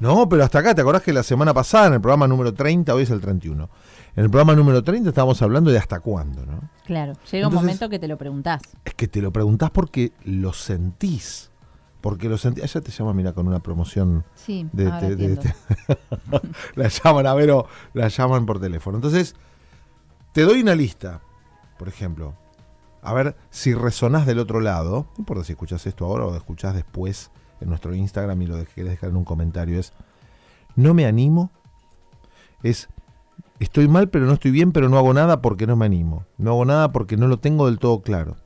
No, 0.00 0.28
pero 0.28 0.44
hasta 0.44 0.58
acá, 0.60 0.74
¿te 0.74 0.80
acordás 0.82 1.02
que 1.02 1.12
la 1.12 1.22
semana 1.22 1.52
pasada, 1.54 1.86
en 1.88 1.94
el 1.94 2.00
programa 2.00 2.26
número 2.28 2.52
30, 2.54 2.94
hoy 2.94 3.02
es 3.04 3.10
el 3.10 3.20
31? 3.20 3.68
En 4.16 4.24
el 4.24 4.30
programa 4.30 4.54
número 4.54 4.82
30 4.84 5.08
estábamos 5.08 5.40
hablando 5.42 5.70
de 5.70 5.78
hasta 5.78 5.98
cuándo, 6.00 6.44
¿no? 6.46 6.60
Claro. 6.84 7.14
Llega 7.30 7.48
un 7.48 7.54
momento 7.54 7.88
que 7.88 7.98
te 7.98 8.06
lo 8.06 8.16
preguntás. 8.18 8.62
Es 8.84 8.94
que 8.94 9.08
te 9.08 9.20
lo 9.22 9.32
preguntás 9.32 9.70
porque 9.70 10.12
lo 10.24 10.52
sentís. 10.52 11.50
Porque 12.00 12.28
lo 12.28 12.38
sentís. 12.38 12.64
Allá 12.64 12.80
te 12.82 12.90
llama, 12.92 13.12
mira, 13.14 13.32
con 13.32 13.48
una 13.48 13.60
promoción. 13.60 14.24
Sí, 14.34 14.68
De- 14.72 14.84
ahora 14.86 15.00
de- 15.08 15.16
de- 15.16 15.24
entiendo. 15.26 15.56
la 16.76 16.88
llaman 16.88 17.26
a 17.26 17.34
ver 17.34 17.50
o 17.50 17.66
la 17.94 18.08
llaman 18.08 18.46
por 18.46 18.60
teléfono. 18.60 18.98
Entonces, 18.98 19.34
te 20.34 20.42
doy 20.42 20.60
una 20.60 20.74
lista, 20.74 21.20
por 21.78 21.88
ejemplo. 21.88 22.34
A 23.02 23.12
ver 23.14 23.36
si 23.50 23.72
resonás 23.74 24.26
del 24.26 24.38
otro 24.38 24.60
lado. 24.60 25.06
No 25.16 25.20
importa 25.20 25.44
si 25.44 25.52
escuchás 25.52 25.86
esto 25.86 26.04
ahora 26.04 26.26
o 26.26 26.30
lo 26.30 26.36
escuchás 26.36 26.74
después 26.74 27.30
en 27.60 27.68
nuestro 27.68 27.94
Instagram 27.94 28.40
y 28.42 28.46
lo 28.46 28.56
que 28.56 28.66
querés 28.66 28.90
dejar 28.92 29.10
en 29.10 29.16
un 29.16 29.24
comentario. 29.24 29.78
Es, 29.78 29.92
no 30.76 30.92
me 30.94 31.06
animo. 31.06 31.50
Es, 32.62 32.88
estoy 33.60 33.88
mal 33.88 34.08
pero 34.08 34.26
no 34.26 34.32
estoy 34.34 34.50
bien, 34.50 34.72
pero 34.72 34.88
no 34.88 34.96
hago 34.98 35.12
nada 35.14 35.40
porque 35.42 35.66
no 35.66 35.76
me 35.76 35.86
animo. 35.86 36.24
No 36.38 36.52
hago 36.52 36.64
nada 36.64 36.92
porque 36.92 37.16
no 37.16 37.26
lo 37.28 37.38
tengo 37.38 37.66
del 37.66 37.78
todo 37.78 38.00
claro. 38.02 38.36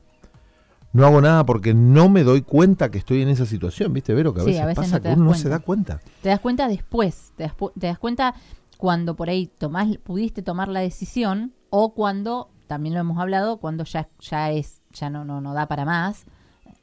No 0.92 1.06
hago 1.06 1.20
nada 1.20 1.44
porque 1.46 1.74
no 1.74 2.08
me 2.08 2.24
doy 2.24 2.42
cuenta 2.42 2.90
que 2.90 2.98
estoy 2.98 3.22
en 3.22 3.28
esa 3.28 3.46
situación. 3.46 3.92
¿Viste, 3.92 4.14
Vero? 4.14 4.32
Que 4.34 4.40
a 4.40 4.44
Sí, 4.44 4.48
veces, 4.50 4.62
a 4.62 4.66
veces 4.66 4.84
pasa 4.84 4.96
no 4.96 5.02
que 5.02 5.12
uno 5.12 5.24
no 5.26 5.34
se 5.34 5.48
da 5.50 5.60
cuenta. 5.60 6.00
Te 6.22 6.30
das 6.30 6.40
cuenta 6.40 6.66
después, 6.66 7.32
te 7.36 7.44
das, 7.44 7.56
pu- 7.56 7.72
te 7.78 7.86
das 7.86 7.98
cuenta 7.98 8.34
cuando 8.78 9.16
por 9.16 9.28
ahí 9.28 9.46
tomás, 9.46 9.98
pudiste 9.98 10.40
tomar 10.40 10.68
la 10.68 10.80
decisión 10.80 11.52
o 11.68 11.92
cuando, 11.92 12.48
también 12.66 12.94
lo 12.94 13.00
hemos 13.00 13.18
hablado, 13.18 13.58
cuando 13.58 13.84
ya, 13.84 14.08
ya 14.20 14.50
es, 14.52 14.80
ya 14.92 15.10
no, 15.10 15.24
no, 15.24 15.42
no 15.42 15.52
da 15.52 15.66
para 15.66 15.84
más, 15.84 16.24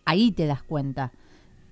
ahí 0.03 0.31
te 0.31 0.45
das 0.45 0.61
cuenta. 0.61 1.11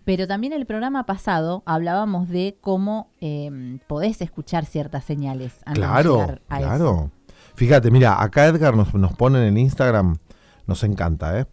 Pero 0.06 0.26
también 0.28 0.54
el 0.54 0.66
programa 0.66 1.06
pasado 1.06 1.62
hablábamos 1.66 2.30
de 2.30 2.58
cómo 2.62 3.10
eh, 3.22 3.80
podés 3.88 4.22
escuchar 4.22 4.66
ciertas 4.66 5.04
señales. 5.06 5.54
antes 5.66 5.84
de 5.84 5.88
Claro, 5.88 6.16
llegar 6.22 6.42
a 6.50 6.60
eso. 6.60 6.68
claro. 6.68 7.12
Fíjate, 7.56 7.92
mira, 7.92 8.22
acá 8.22 8.48
Edgar 8.48 8.76
nos, 8.76 8.94
nos 8.96 9.14
pone 9.14 9.48
en 9.48 9.58
Instagram, 9.58 10.18
nos 10.66 10.84
encanta, 10.84 11.40
¿eh? 11.40 11.46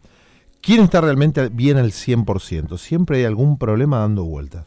¿Quién 0.63 0.81
está 0.81 1.01
realmente 1.01 1.49
bien 1.49 1.77
al 1.77 1.91
100%? 1.91 2.79
Siempre 2.79 3.19
hay 3.19 3.25
algún 3.25 3.59
problema 3.59 3.99
dando 3.99 4.25
vueltas. 4.25 4.67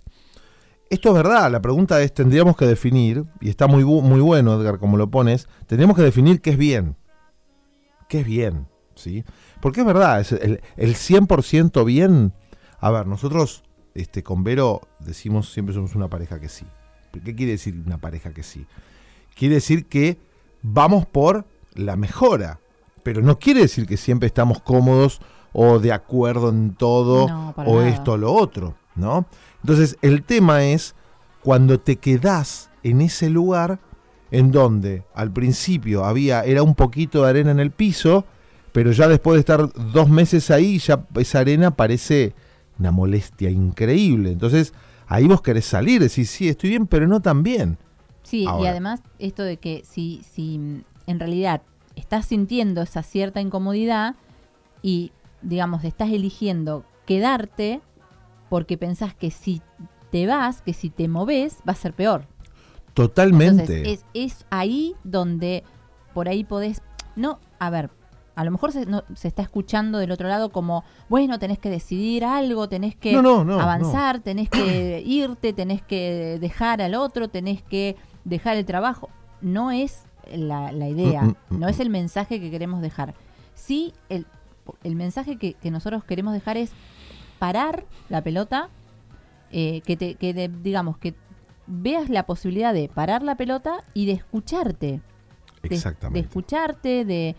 Esto 0.93 1.09
es 1.09 1.15
verdad, 1.15 1.51
la 1.51 1.62
pregunta 1.62 2.01
es, 2.01 2.13
tendríamos 2.13 2.55
que 2.55 2.65
definir, 2.67 3.23
y 3.41 3.50
está 3.50 3.67
muy, 3.67 3.83
bu- 3.83 4.01
muy 4.01 4.21
bueno 4.21 4.53
Edgar 4.59 4.77
como 4.77 4.95
lo 4.97 5.09
pones, 5.09 5.47
tendríamos 5.65 5.95
que 5.95 6.03
definir 6.03 6.39
qué 6.41 6.51
es 6.51 6.57
bien. 6.57 6.95
¿Qué 8.07 8.19
es 8.19 8.25
bien? 8.25 8.67
¿Sí? 8.95 9.23
Porque 9.59 9.79
es 9.81 9.85
verdad, 9.88 10.19
es 10.21 10.31
el, 10.33 10.62
el 10.77 10.95
100% 10.95 11.83
bien, 11.83 12.33
a 12.79 12.91
ver, 12.91 13.07
nosotros 13.07 13.63
este, 13.95 14.21
con 14.23 14.43
Vero 14.43 14.81
decimos 15.00 15.51
siempre 15.51 15.73
somos 15.73 15.95
una 15.95 16.09
pareja 16.09 16.39
que 16.39 16.50
sí. 16.50 16.65
¿Qué 17.25 17.35
quiere 17.35 17.53
decir 17.53 17.81
una 17.85 17.97
pareja 17.97 18.31
que 18.31 18.43
sí? 18.43 18.65
Quiere 19.35 19.55
decir 19.55 19.88
que 19.88 20.17
vamos 20.62 21.05
por 21.07 21.45
la 21.73 21.95
mejora, 21.95 22.59
pero 23.03 23.21
no 23.21 23.39
quiere 23.39 23.62
decir 23.62 23.88
que 23.88 23.97
siempre 23.97 24.27
estamos 24.27 24.62
cómodos 24.62 25.21
o 25.53 25.79
de 25.79 25.91
acuerdo 25.91 26.50
en 26.50 26.75
todo 26.75 27.27
No, 27.27 27.53
o 27.65 27.77
nada. 27.77 27.89
esto 27.89 28.12
o 28.13 28.17
lo 28.17 28.31
otro, 28.33 28.75
¿no? 28.95 29.25
Entonces, 29.63 29.98
el 30.01 30.24
tema 30.24 30.65
es 30.65 30.96
cuando 31.41 31.79
te 31.79 31.98
quedás 31.98 32.70
en 32.84 33.01
ese 33.01 33.29
lugar 33.29 33.79
en 34.32 34.51
donde 34.51 35.03
al 35.13 35.32
principio 35.32 36.05
había, 36.05 36.43
era 36.43 36.63
un 36.63 36.75
poquito 36.75 37.24
de 37.24 37.29
arena 37.29 37.51
en 37.51 37.60
el 37.60 37.72
piso, 37.72 38.25
pero 38.72 38.91
ya 38.91 39.08
después 39.08 39.36
de 39.36 39.39
estar 39.41 39.72
dos 39.93 40.10
meses 40.10 40.50
ahí, 40.51 40.79
ya 40.79 41.05
esa 41.15 41.39
arena 41.39 41.72
parece 41.72 42.34
una 42.79 42.91
molestia 42.91 43.50
increíble. 43.50 44.32
Entonces, 44.32 44.74
ahí 45.08 45.27
vos 45.27 45.41
querés 45.41 45.65
salir, 45.65 46.01
decís, 46.01 46.29
sí, 46.29 46.50
estoy 46.50 46.72
bien, 46.72 46.88
pero 46.88 47.08
no 47.08 47.22
tan 47.22 47.43
bien. 47.43 47.77
Sí, 48.24 48.48
y 48.60 48.65
además 48.65 49.01
esto 49.20 49.43
de 49.43 49.58
que 49.58 49.84
si, 49.86 50.22
si 50.34 50.55
en 51.05 51.20
realidad 51.20 51.62
estás 51.96 52.25
sintiendo 52.25 52.82
esa 52.82 53.03
cierta 53.03 53.39
incomodidad 53.39 54.15
y, 54.82 55.12
digamos, 55.41 55.84
estás 55.84 56.10
eligiendo 56.10 56.86
quedarte 57.05 57.82
porque 58.53 58.77
pensás 58.77 59.15
que 59.15 59.31
si 59.31 59.63
te 60.12 60.27
vas, 60.27 60.62
que 60.62 60.74
si 60.74 60.91
te 60.91 61.07
moves, 61.07 61.57
va 61.67 61.72
a 61.72 61.75
ser 61.75 61.91
peor. 61.91 62.27
Totalmente. 62.93 63.91
es, 63.91 64.05
es 64.13 64.45
ahí 64.51 64.93
donde 65.03 65.63
por 66.13 66.29
ahí 66.29 66.43
podés, 66.43 66.83
no, 67.15 67.39
a 67.57 67.72
ver, 67.72 67.89
a 68.36 68.45
lo 68.45 68.51
mejor 68.51 68.72
se, 68.72 68.86
se, 69.15 69.27
está 69.27 69.41
escuchando 69.41 69.98
del 69.98 70.12
otro 70.12 70.27
lado 70.27 70.51
como, 70.51 70.83
bueno, 71.10 71.39
tenés 71.39 71.57
que 71.57 71.72
decidir 71.72 72.25
algo, 72.25 72.69
tenés 72.69 72.95
que 72.95 73.15
avanzar, 73.17 74.19
tenés 74.19 74.50
que 74.50 75.01
irte, 75.03 75.51
tenés 75.53 75.81
que 75.81 76.38
dejar 76.39 76.83
al 76.83 76.93
otro, 76.93 77.29
tenés 77.29 77.63
que 77.63 77.95
dejar 78.24 78.57
el 78.57 78.65
trabajo. 78.65 79.10
No 79.41 79.72
es 79.72 80.03
la, 80.31 80.72
idea, 80.88 81.24
mm, 81.24 81.27
mm, 81.27 81.55
mm, 81.55 81.60
no 81.60 81.67
es 81.69 81.79
el 81.79 81.89
mensaje 81.89 82.39
que 82.39 82.51
queremos 82.51 82.81
dejar. 82.81 83.15
Sí, 83.55 83.95
el, 84.10 84.27
el 84.83 84.95
mensaje 84.95 85.38
que, 85.38 85.55
nosotros 85.72 86.03
queremos 86.03 86.33
dejar 86.33 86.57
es 86.57 86.72
parar 87.39 87.85
la 88.09 88.21
pelota, 88.21 88.69
eh, 89.51 89.81
que, 89.85 89.97
te, 89.97 90.15
que 90.15 90.49
digamos, 90.49 90.97
que 90.97 91.13
veas 91.67 92.09
la 92.09 92.25
posibilidad 92.25 92.73
de 92.73 92.89
parar 92.89 93.23
la 93.23 93.35
pelota 93.35 93.83
y 93.93 94.05
de 94.05 94.13
escucharte. 94.13 95.01
Exactamente. 95.63 96.19
de 96.19 96.25
escucharte, 96.27 97.05
de 97.05 97.35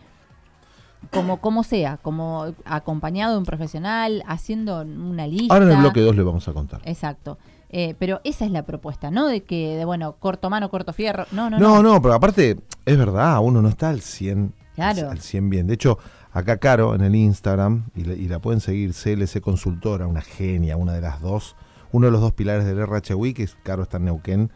como, 1.11 1.41
como 1.41 1.63
sea, 1.63 1.99
como 1.99 2.55
acompañado 2.65 3.33
de 3.33 3.39
un 3.39 3.45
profesional, 3.45 4.23
haciendo 4.27 4.81
una 4.81 5.27
lista. 5.27 5.53
Ahora 5.53 5.67
en 5.67 5.73
el 5.73 5.79
bloque 5.79 6.01
2 6.01 6.17
le 6.17 6.23
vamos 6.23 6.49
a 6.49 6.53
contar. 6.53 6.81
Exacto. 6.85 7.39
Eh, 7.71 7.97
pero 7.99 8.21
esa 8.25 8.45
es 8.45 8.53
la 8.53 8.63
propuesta, 8.63 9.11
¿no? 9.11 9.27
De 9.27 9.43
que, 9.43 9.77
de 9.77 9.85
bueno, 9.85 10.15
corto 10.19 10.49
mano, 10.49 10.71
corto 10.71 10.93
fierro. 10.93 11.27
No, 11.33 11.51
no, 11.51 11.59
no. 11.59 11.83
No, 11.83 11.83
no, 11.83 12.01
pero 12.03 12.15
aparte, 12.15 12.61
es 12.87 12.97
verdad, 12.97 13.39
uno 13.43 13.61
no 13.61 13.69
está 13.69 13.91
al 13.91 14.01
100, 14.01 14.55
claro. 14.77 15.11
al 15.11 15.21
100 15.21 15.51
bien. 15.51 15.67
De 15.67 15.75
hecho, 15.75 15.99
acá 16.35 16.59
Caro 16.59 16.95
en 16.95 17.01
el 17.01 17.15
Instagram, 17.15 17.85
y, 17.95 18.29
la 18.29 18.39
pueden 18.41 18.61
seguir, 18.61 18.93
CLC 18.93 19.41
Consultora, 19.41 20.07
una 20.07 20.21
genia, 20.21 20.77
una 20.77 20.93
de 20.93 21.01
las 21.01 21.23
dos, 21.23 21.57
uno 21.93 22.07
de 22.07 22.13
los 22.13 22.21
dos 22.21 22.33
pilares 22.33 22.67
del 22.67 22.85
RHWI, 22.87 23.33
que 23.33 23.45
es 23.45 23.57
Caro 23.63 23.85
está 23.85 23.97
en 23.97 24.05
Neuquén, 24.05 24.51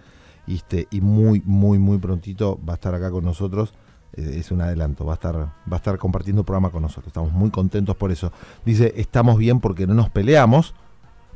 y, 0.46 0.56
este, 0.56 0.88
y 0.90 1.00
muy, 1.00 1.42
muy, 1.46 1.78
muy 1.78 1.98
prontito 1.98 2.60
va 2.68 2.74
a 2.74 2.76
estar 2.76 2.94
acá 2.94 3.10
con 3.10 3.24
nosotros 3.24 3.72
eh, 4.14 4.36
es 4.38 4.50
un 4.50 4.60
adelanto, 4.60 5.04
va 5.04 5.12
a 5.12 5.14
estar, 5.14 5.36
va 5.36 5.50
a 5.72 5.76
estar 5.76 5.98
compartiendo 5.98 6.44
programa 6.44 6.70
con 6.70 6.82
nosotros. 6.82 7.08
Estamos 7.08 7.32
muy 7.32 7.50
contentos 7.50 7.96
por 7.96 8.10
eso. 8.10 8.32
Dice, 8.64 8.92
estamos 8.96 9.38
bien 9.38 9.60
porque 9.60 9.86
no 9.86 9.94
nos 9.94 10.10
peleamos, 10.10 10.74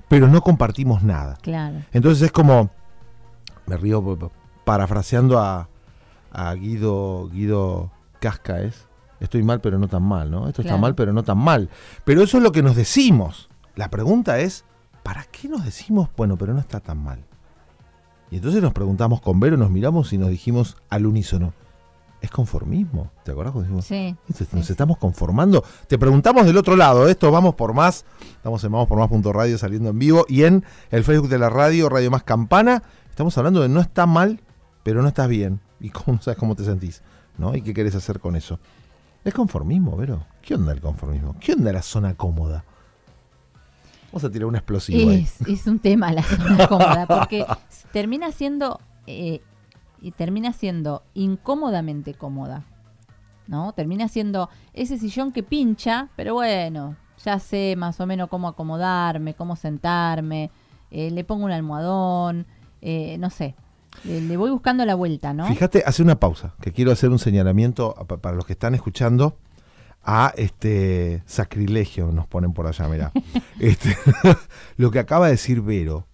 pero 0.09 0.29
no 0.29 0.41
compartimos 0.43 1.03
nada. 1.03 1.37
Claro. 1.43 1.83
Entonces 1.93 2.23
es 2.23 2.33
como, 2.33 2.71
me 3.67 3.77
río 3.77 4.03
parafraseando 4.65 5.39
a, 5.39 5.69
Guido, 6.55 7.29
Guido 7.31 7.91
Casca 8.19 8.61
es, 8.63 8.87
estoy 9.23 9.43
mal 9.43 9.61
pero 9.61 9.79
no 9.79 9.88
tan 9.88 10.02
mal, 10.02 10.31
¿no? 10.31 10.49
Esto 10.49 10.62
está 10.62 10.76
mal 10.76 10.95
pero 10.95 11.12
no 11.12 11.23
tan 11.23 11.38
mal. 11.38 11.71
Pero 12.05 12.23
eso 12.23 12.37
es 12.37 12.43
lo 12.43 12.52
que 12.52 12.62
nos 12.62 12.76
decimos. 12.76 13.49
La 13.75 13.88
pregunta 13.88 14.41
es, 14.41 14.64
¿para 15.02 15.25
qué 15.25 15.49
nos 15.49 15.64
decimos, 15.64 16.11
bueno, 16.17 16.37
pero 16.37 16.52
no 16.52 16.61
está 16.61 16.81
tan 16.81 17.02
mal? 17.02 17.25
Y 18.31 18.37
entonces 18.37 18.62
nos 18.62 18.73
preguntamos 18.73 19.21
con 19.21 19.41
Vero, 19.41 19.57
nos 19.57 19.71
miramos 19.71 20.12
y 20.12 20.19
nos 20.19 20.31
dijimos 20.31 20.76
al 20.88 21.07
unísono, 21.07 21.52
es 22.23 22.31
conformismo. 22.31 23.11
¿Te 23.25 23.33
acordás 23.33 23.52
cuando 23.52 23.69
dijimos? 23.69 23.85
Sí, 23.85 24.17
Nos 24.52 24.71
estamos 24.71 24.97
conformando. 24.97 25.64
Te 25.88 25.99
preguntamos 25.99 26.47
del 26.47 26.57
otro 26.57 26.76
lado, 26.76 27.09
esto 27.09 27.31
vamos 27.31 27.55
por 27.57 27.75
más. 27.75 28.05
Estamos 28.37 28.62
en 28.64 28.73
vamos 28.73 28.88
por 28.88 28.99
más.radio 28.99 29.59
saliendo 29.59 29.91
en 29.91 29.99
vivo 29.99 30.25
y 30.29 30.45
en 30.45 30.64
el 30.91 31.05
Facebook 31.05 31.29
de 31.29 31.38
la 31.38 31.50
radio, 31.50 31.88
Radio 31.88 32.11
Más 32.11 32.23
Campana. 32.23 32.83
Estamos 33.11 33.37
hablando 33.37 33.61
de 33.61 33.69
no 33.69 33.81
está 33.81 34.07
mal, 34.07 34.41
pero 34.83 35.02
no 35.02 35.09
estás 35.09 35.29
bien. 35.29 35.61
Y 35.81 35.91
cómo 35.91 36.17
no 36.17 36.23
sabes 36.23 36.38
cómo 36.38 36.55
te 36.55 36.64
sentís, 36.64 37.02
¿no? 37.37 37.55
Y 37.55 37.62
qué 37.62 37.75
querés 37.75 37.95
hacer 37.97 38.21
con 38.21 38.37
eso. 38.37 38.61
Es 39.25 39.35
conformismo, 39.35 39.97
Vero. 39.97 40.25
¿Qué 40.43 40.55
onda 40.55 40.73
el 40.73 40.81
conformismo? 40.81 41.37
¿Qué 41.38 41.52
onda 41.52 41.73
la 41.73 41.83
zona 41.83 42.14
cómoda? 42.14 42.64
Vamos 44.07 44.25
a 44.25 44.31
tirar 44.31 44.47
un 44.47 44.57
explosivo. 44.57 45.11
Es, 45.11 45.41
es 45.43 45.67
un 45.67 45.79
tema 45.79 46.12
la 46.12 46.23
zona 46.23 46.67
cómoda, 46.69 47.07
porque 47.07 47.47
termina 47.93 48.33
siendo 48.33 48.81
eh, 49.07 49.41
y 50.00 50.11
termina 50.11 50.52
siendo 50.52 51.02
incómodamente 51.14 52.14
cómoda. 52.14 52.64
¿No? 53.47 53.73
Termina 53.73 54.09
siendo 54.09 54.49
ese 54.73 54.99
sillón 54.99 55.33
que 55.33 55.43
pincha, 55.43 56.09
pero 56.17 56.35
bueno, 56.35 56.97
ya 57.25 57.38
sé 57.38 57.75
más 57.76 58.00
o 58.00 58.07
menos 58.07 58.29
cómo 58.29 58.49
acomodarme, 58.49 59.35
cómo 59.35 59.57
sentarme, 59.57 60.50
eh, 60.91 61.11
le 61.11 61.25
pongo 61.25 61.45
un 61.45 61.52
almohadón, 61.52 62.47
eh, 62.81 63.17
no 63.19 63.31
sé. 63.31 63.55
Le, 64.05 64.37
voy 64.37 64.51
buscando 64.51 64.85
la 64.85 64.95
vuelta, 64.95 65.33
¿no? 65.33 65.47
Fíjate, 65.47 65.85
hace 65.87 66.03
una 66.03 66.19
pausa, 66.19 66.55
que 66.61 66.73
quiero 66.73 66.91
hacer 66.91 67.11
un 67.11 67.19
señalamiento 67.19 67.95
para 68.21 68.35
los 68.35 68.47
que 68.47 68.55
están 68.55 68.75
escuchando 68.75 69.39
a 70.05 70.33
este 70.37 71.23
sacrilegio, 71.27 72.11
nos 72.11 72.27
ponen 72.27 72.53
por 72.53 72.67
allá, 72.67 72.89
mira. 72.89 73.13
este, 73.61 73.97
lo 74.77 74.91
que 74.91 74.99
acaba 74.99 75.27
de 75.27 75.33
decir 75.33 75.61
Vero, 75.61 76.07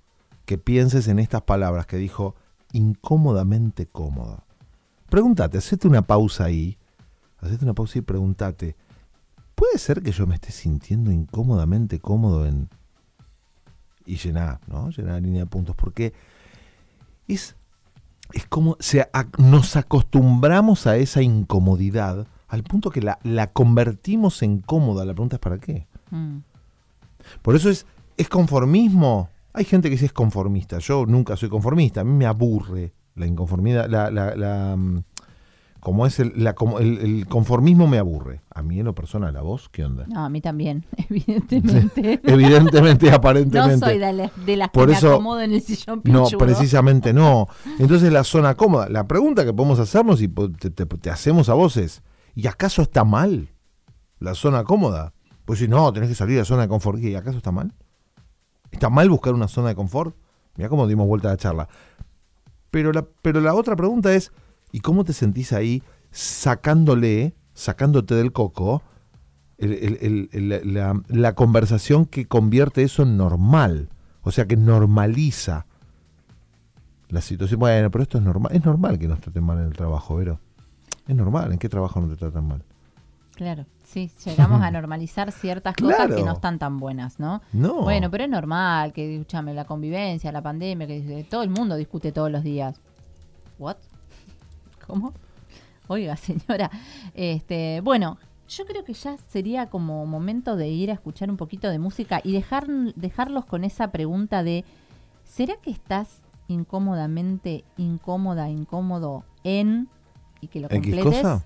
que 0.44 0.58
pienses 0.58 1.08
en 1.08 1.18
estas 1.18 1.42
palabras 1.42 1.86
que 1.86 1.96
dijo 1.96 2.34
incómodamente 2.72 3.86
cómoda. 3.86 4.44
Pregúntate, 5.08 5.58
hacete 5.58 5.88
una 5.88 6.02
pausa 6.02 6.44
ahí, 6.44 6.78
hacete 7.38 7.64
una 7.64 7.74
pausa 7.74 7.98
y 7.98 8.02
pregúntate, 8.02 8.76
¿puede 9.54 9.78
ser 9.78 10.02
que 10.02 10.12
yo 10.12 10.26
me 10.26 10.34
esté 10.34 10.52
sintiendo 10.52 11.10
incómodamente 11.10 11.98
cómodo 11.98 12.46
en... 12.46 12.68
y 14.04 14.16
llenar, 14.16 14.60
¿no? 14.66 14.90
Llenar 14.90 15.14
la 15.14 15.20
línea 15.20 15.40
de 15.44 15.46
puntos, 15.46 15.74
porque 15.74 16.12
es, 17.26 17.56
es 18.32 18.46
como 18.46 18.76
se, 18.80 19.08
nos 19.38 19.76
acostumbramos 19.76 20.86
a 20.86 20.96
esa 20.96 21.22
incomodidad 21.22 22.26
al 22.48 22.62
punto 22.62 22.90
que 22.90 23.02
la, 23.02 23.18
la 23.22 23.48
convertimos 23.48 24.42
en 24.42 24.60
cómoda. 24.60 25.04
La 25.04 25.12
pregunta 25.12 25.36
es 25.36 25.40
¿para 25.40 25.58
qué? 25.58 25.86
Mm. 26.10 26.38
Por 27.42 27.56
eso 27.56 27.68
es, 27.68 27.86
es 28.16 28.28
conformismo 28.28 29.28
hay 29.58 29.64
gente 29.64 29.90
que 29.90 29.98
sí 29.98 30.04
es 30.04 30.12
conformista. 30.12 30.78
Yo 30.78 31.04
nunca 31.04 31.36
soy 31.36 31.48
conformista. 31.48 32.02
A 32.02 32.04
mí 32.04 32.12
me 32.12 32.26
aburre 32.26 32.92
la 33.16 33.26
inconformidad. 33.26 33.88
La, 33.88 34.08
la, 34.08 34.76
mm, 34.76 35.02
como 35.80 36.06
es 36.06 36.18
el, 36.18 36.32
el, 36.46 37.26
conformismo 37.28 37.86
me 37.86 37.98
aburre. 37.98 38.42
A 38.52 38.62
mí 38.62 38.80
en 38.80 38.86
lo 38.86 38.94
personal, 38.94 39.36
¿a 39.36 39.42
vos 39.42 39.68
qué 39.68 39.84
onda? 39.84 40.06
No, 40.08 40.24
a 40.24 40.28
mí 40.28 40.40
también, 40.40 40.84
evidentemente. 41.08 42.20
evidentemente, 42.24 43.10
aparentemente. 43.12 43.76
No 43.76 43.86
soy 43.86 43.98
de, 43.98 44.12
las, 44.12 44.46
de 44.46 44.56
las 44.56 44.70
que 44.70 44.86
me 44.86 44.96
acomodo 44.96 45.40
en 45.40 45.52
el 45.52 45.60
sillón 45.60 46.02
pinchudo. 46.02 46.30
No, 46.30 46.38
precisamente 46.38 47.12
no. 47.12 47.46
Entonces 47.78 48.12
la 48.12 48.24
zona 48.24 48.54
cómoda. 48.54 48.88
La 48.88 49.06
pregunta 49.06 49.44
que 49.44 49.52
podemos 49.52 49.78
hacernos 49.78 50.20
y 50.20 50.28
te, 50.28 51.10
hacemos 51.10 51.48
a 51.48 51.54
vos 51.54 51.76
es, 51.76 52.02
¿y 52.34 52.46
acaso 52.46 52.82
está 52.82 53.04
mal 53.04 53.54
la 54.18 54.34
zona 54.34 54.64
cómoda? 54.64 55.14
Pues 55.44 55.60
si 55.60 55.68
no, 55.68 55.92
tenés 55.92 56.08
que 56.08 56.14
salir 56.14 56.34
de 56.34 56.42
la 56.42 56.44
zona 56.44 56.62
de 56.62 56.68
confort. 56.68 56.98
¿Y 56.98 57.14
acaso 57.14 57.38
está 57.38 57.52
mal? 57.52 57.72
¿Está 58.70 58.90
mal 58.90 59.08
buscar 59.08 59.32
una 59.32 59.48
zona 59.48 59.68
de 59.68 59.74
confort? 59.74 60.16
Mira 60.56 60.68
cómo 60.68 60.86
dimos 60.88 61.06
vuelta 61.06 61.28
a 61.28 61.32
la 61.32 61.36
charla. 61.36 61.68
Pero 62.70 62.92
la, 62.92 63.06
pero 63.22 63.40
la 63.40 63.54
otra 63.54 63.76
pregunta 63.76 64.12
es, 64.12 64.32
¿y 64.72 64.80
cómo 64.80 65.04
te 65.04 65.12
sentís 65.12 65.52
ahí 65.52 65.82
sacándole, 66.10 67.34
sacándote 67.54 68.14
del 68.14 68.32
coco, 68.32 68.82
la, 69.58 71.34
conversación 71.34 72.06
que 72.06 72.26
convierte 72.26 72.82
eso 72.82 73.02
en 73.02 73.16
normal? 73.16 73.88
O 74.22 74.30
sea, 74.30 74.46
que 74.46 74.56
normaliza 74.56 75.66
la 77.08 77.20
situación. 77.20 77.60
Bueno, 77.60 77.90
pero 77.90 78.02
esto 78.02 78.18
es 78.18 78.24
normal. 78.24 78.52
Es 78.54 78.64
normal 78.64 78.98
que 78.98 79.08
nos 79.08 79.20
traten 79.20 79.44
mal 79.44 79.58
en 79.58 79.64
el 79.64 79.72
trabajo, 79.72 80.16
Vero. 80.16 80.40
Es 81.06 81.16
normal. 81.16 81.52
¿En 81.52 81.58
qué 81.58 81.68
trabajo 81.68 82.00
no 82.00 82.08
te 82.08 82.16
tratan 82.16 82.46
mal? 82.46 82.62
Claro. 83.34 83.66
Sí, 83.84 84.10
llegamos 84.24 84.60
a 84.60 84.70
normalizar 84.70 85.32
ciertas 85.32 85.74
cosas 85.76 86.14
que 86.14 86.22
no 86.22 86.32
están 86.32 86.58
tan 86.58 86.78
buenas, 86.78 87.18
¿no? 87.18 87.40
No. 87.52 87.82
Bueno, 87.82 88.10
pero 88.10 88.24
es 88.24 88.30
normal 88.30 88.92
que, 88.92 89.14
escúchame, 89.14 89.54
la 89.54 89.64
convivencia, 89.64 90.30
la 90.30 90.42
pandemia, 90.42 90.86
que 90.86 91.26
todo 91.30 91.42
el 91.42 91.48
mundo 91.48 91.76
discute 91.76 92.12
todos 92.12 92.30
los 92.30 92.42
días. 92.42 92.78
¿What? 93.58 93.76
¿Cómo? 94.88 95.12
Oiga, 95.86 96.16
señora. 96.16 96.70
Este, 97.14 97.80
bueno, 97.82 98.18
yo 98.48 98.64
creo 98.64 98.84
que 98.84 98.94
ya 98.94 99.16
sería 99.16 99.68
como 99.68 100.04
momento 100.06 100.56
de 100.56 100.68
ir 100.68 100.90
a 100.90 100.94
escuchar 100.94 101.30
un 101.30 101.36
poquito 101.36 101.70
de 101.70 101.78
música 101.78 102.20
y 102.24 102.32
dejar, 102.32 102.66
dejarlos 102.66 103.44
con 103.44 103.62
esa 103.62 103.92
pregunta 103.92 104.42
de, 104.42 104.64
¿será 105.24 105.56
que 105.56 105.70
estás 105.70 106.22
incómodamente 106.48 107.64
incómoda, 107.76 108.48
incómodo 108.48 109.24
en 109.44 109.88
y 110.40 110.48
que 110.48 110.60
lo 110.60 110.68
completes? 110.68 111.04
¿En 111.04 111.12
qué 111.12 111.22
cosa? 111.22 111.44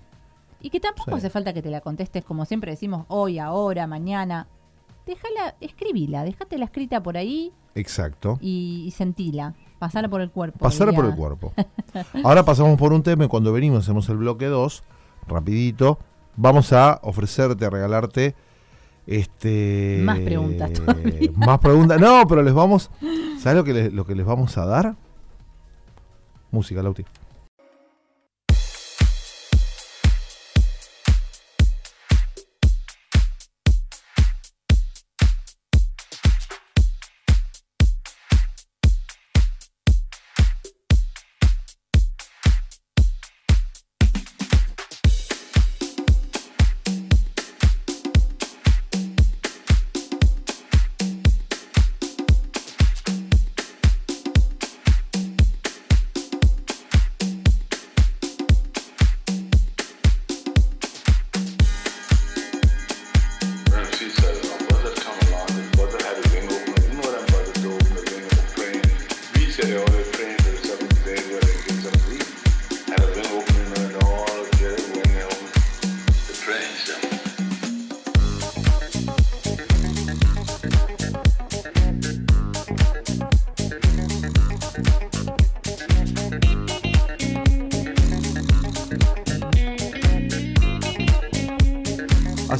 Y 0.61 0.71
que 0.71 0.79
tampoco 0.79 1.17
hace 1.17 1.29
falta 1.29 1.53
que 1.53 1.61
te 1.61 1.71
la 1.71 1.81
contestes 1.81 2.25
como 2.25 2.45
siempre 2.45 2.71
decimos, 2.71 3.05
hoy, 3.09 3.41
ahora, 3.41 3.89
mañana. 3.89 4.47
Déjala, 5.05 5.57
escribila, 5.61 6.23
déjatela 6.23 6.67
escrita 6.67 7.03
por 7.03 7.17
ahí. 7.17 7.53
Exacto. 7.75 8.39
Y, 8.41 8.93
sentila. 8.97 9.55
Pasarla 9.83 10.09
por 10.09 10.21
el 10.21 10.31
cuerpo. 10.31 10.61
Pasarla 10.61 10.93
por 10.93 11.07
el 11.07 11.17
cuerpo. 11.17 11.53
Ahora 12.23 12.45
pasamos 12.45 12.79
por 12.79 12.93
un 12.93 13.03
tema 13.03 13.25
y 13.25 13.27
cuando 13.27 13.53
venimos 13.53 13.81
hacemos 13.83 14.09
el 14.11 14.17
bloque 14.17 14.47
2, 14.47 14.85
rapidito, 15.27 15.99
vamos 16.37 16.73
a 16.73 17.01
ofrecerte, 17.03 17.65
a 17.65 17.71
regalarte 17.71 18.37
este 19.09 20.01
Más 20.05 20.21
preguntas 20.21 20.73
todavía. 20.73 21.31
Más 21.35 21.59
preguntas. 21.59 22.01
No, 22.01 22.29
pero 22.29 22.45
les 22.45 22.55
vamos 22.55 22.93
¿Sabes 23.41 23.57
lo 23.57 23.65
que 23.65 23.73
les, 23.73 23.93
lo 23.93 24.07
que 24.07 24.15
les 24.15 24.25
vamos 24.25 24.57
a 24.57 24.67
dar? 24.67 24.95
Música, 26.53 26.81
Lauti. 26.81 27.05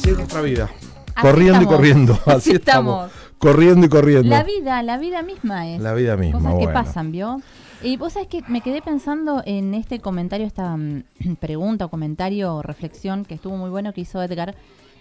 Así 0.03 0.11
es 0.11 0.17
nuestra 0.17 0.41
vida. 0.41 0.69
Así 1.15 1.21
corriendo 1.21 1.61
y 1.61 1.65
corriendo. 1.65 2.13
Así, 2.25 2.31
Así 2.31 2.51
estamos. 2.51 3.05
estamos. 3.05 3.37
Corriendo 3.37 3.85
y 3.85 3.89
corriendo. 3.89 4.27
La 4.27 4.43
vida, 4.43 4.83
la 4.83 4.97
vida 4.97 5.21
misma 5.21 5.69
es. 5.69 5.81
La 5.81 5.93
vida 5.93 6.17
misma, 6.17 6.39
Cosas 6.39 6.51
que 6.51 6.65
bueno. 6.65 6.73
pasan, 6.73 7.11
¿vio? 7.13 7.41
Y 7.81 7.95
vos 7.95 8.11
sabés 8.11 8.27
que 8.27 8.41
me 8.49 8.59
quedé 8.59 8.81
pensando 8.81 9.41
en 9.45 9.73
este 9.73 9.99
comentario, 9.99 10.45
esta 10.45 10.75
mm, 10.75 11.03
pregunta 11.39 11.85
o 11.85 11.89
comentario 11.89 12.53
o 12.53 12.61
reflexión 12.61 13.23
que 13.23 13.35
estuvo 13.35 13.55
muy 13.55 13.69
bueno 13.69 13.93
que 13.93 14.01
hizo 14.01 14.21
Edgar, 14.21 14.55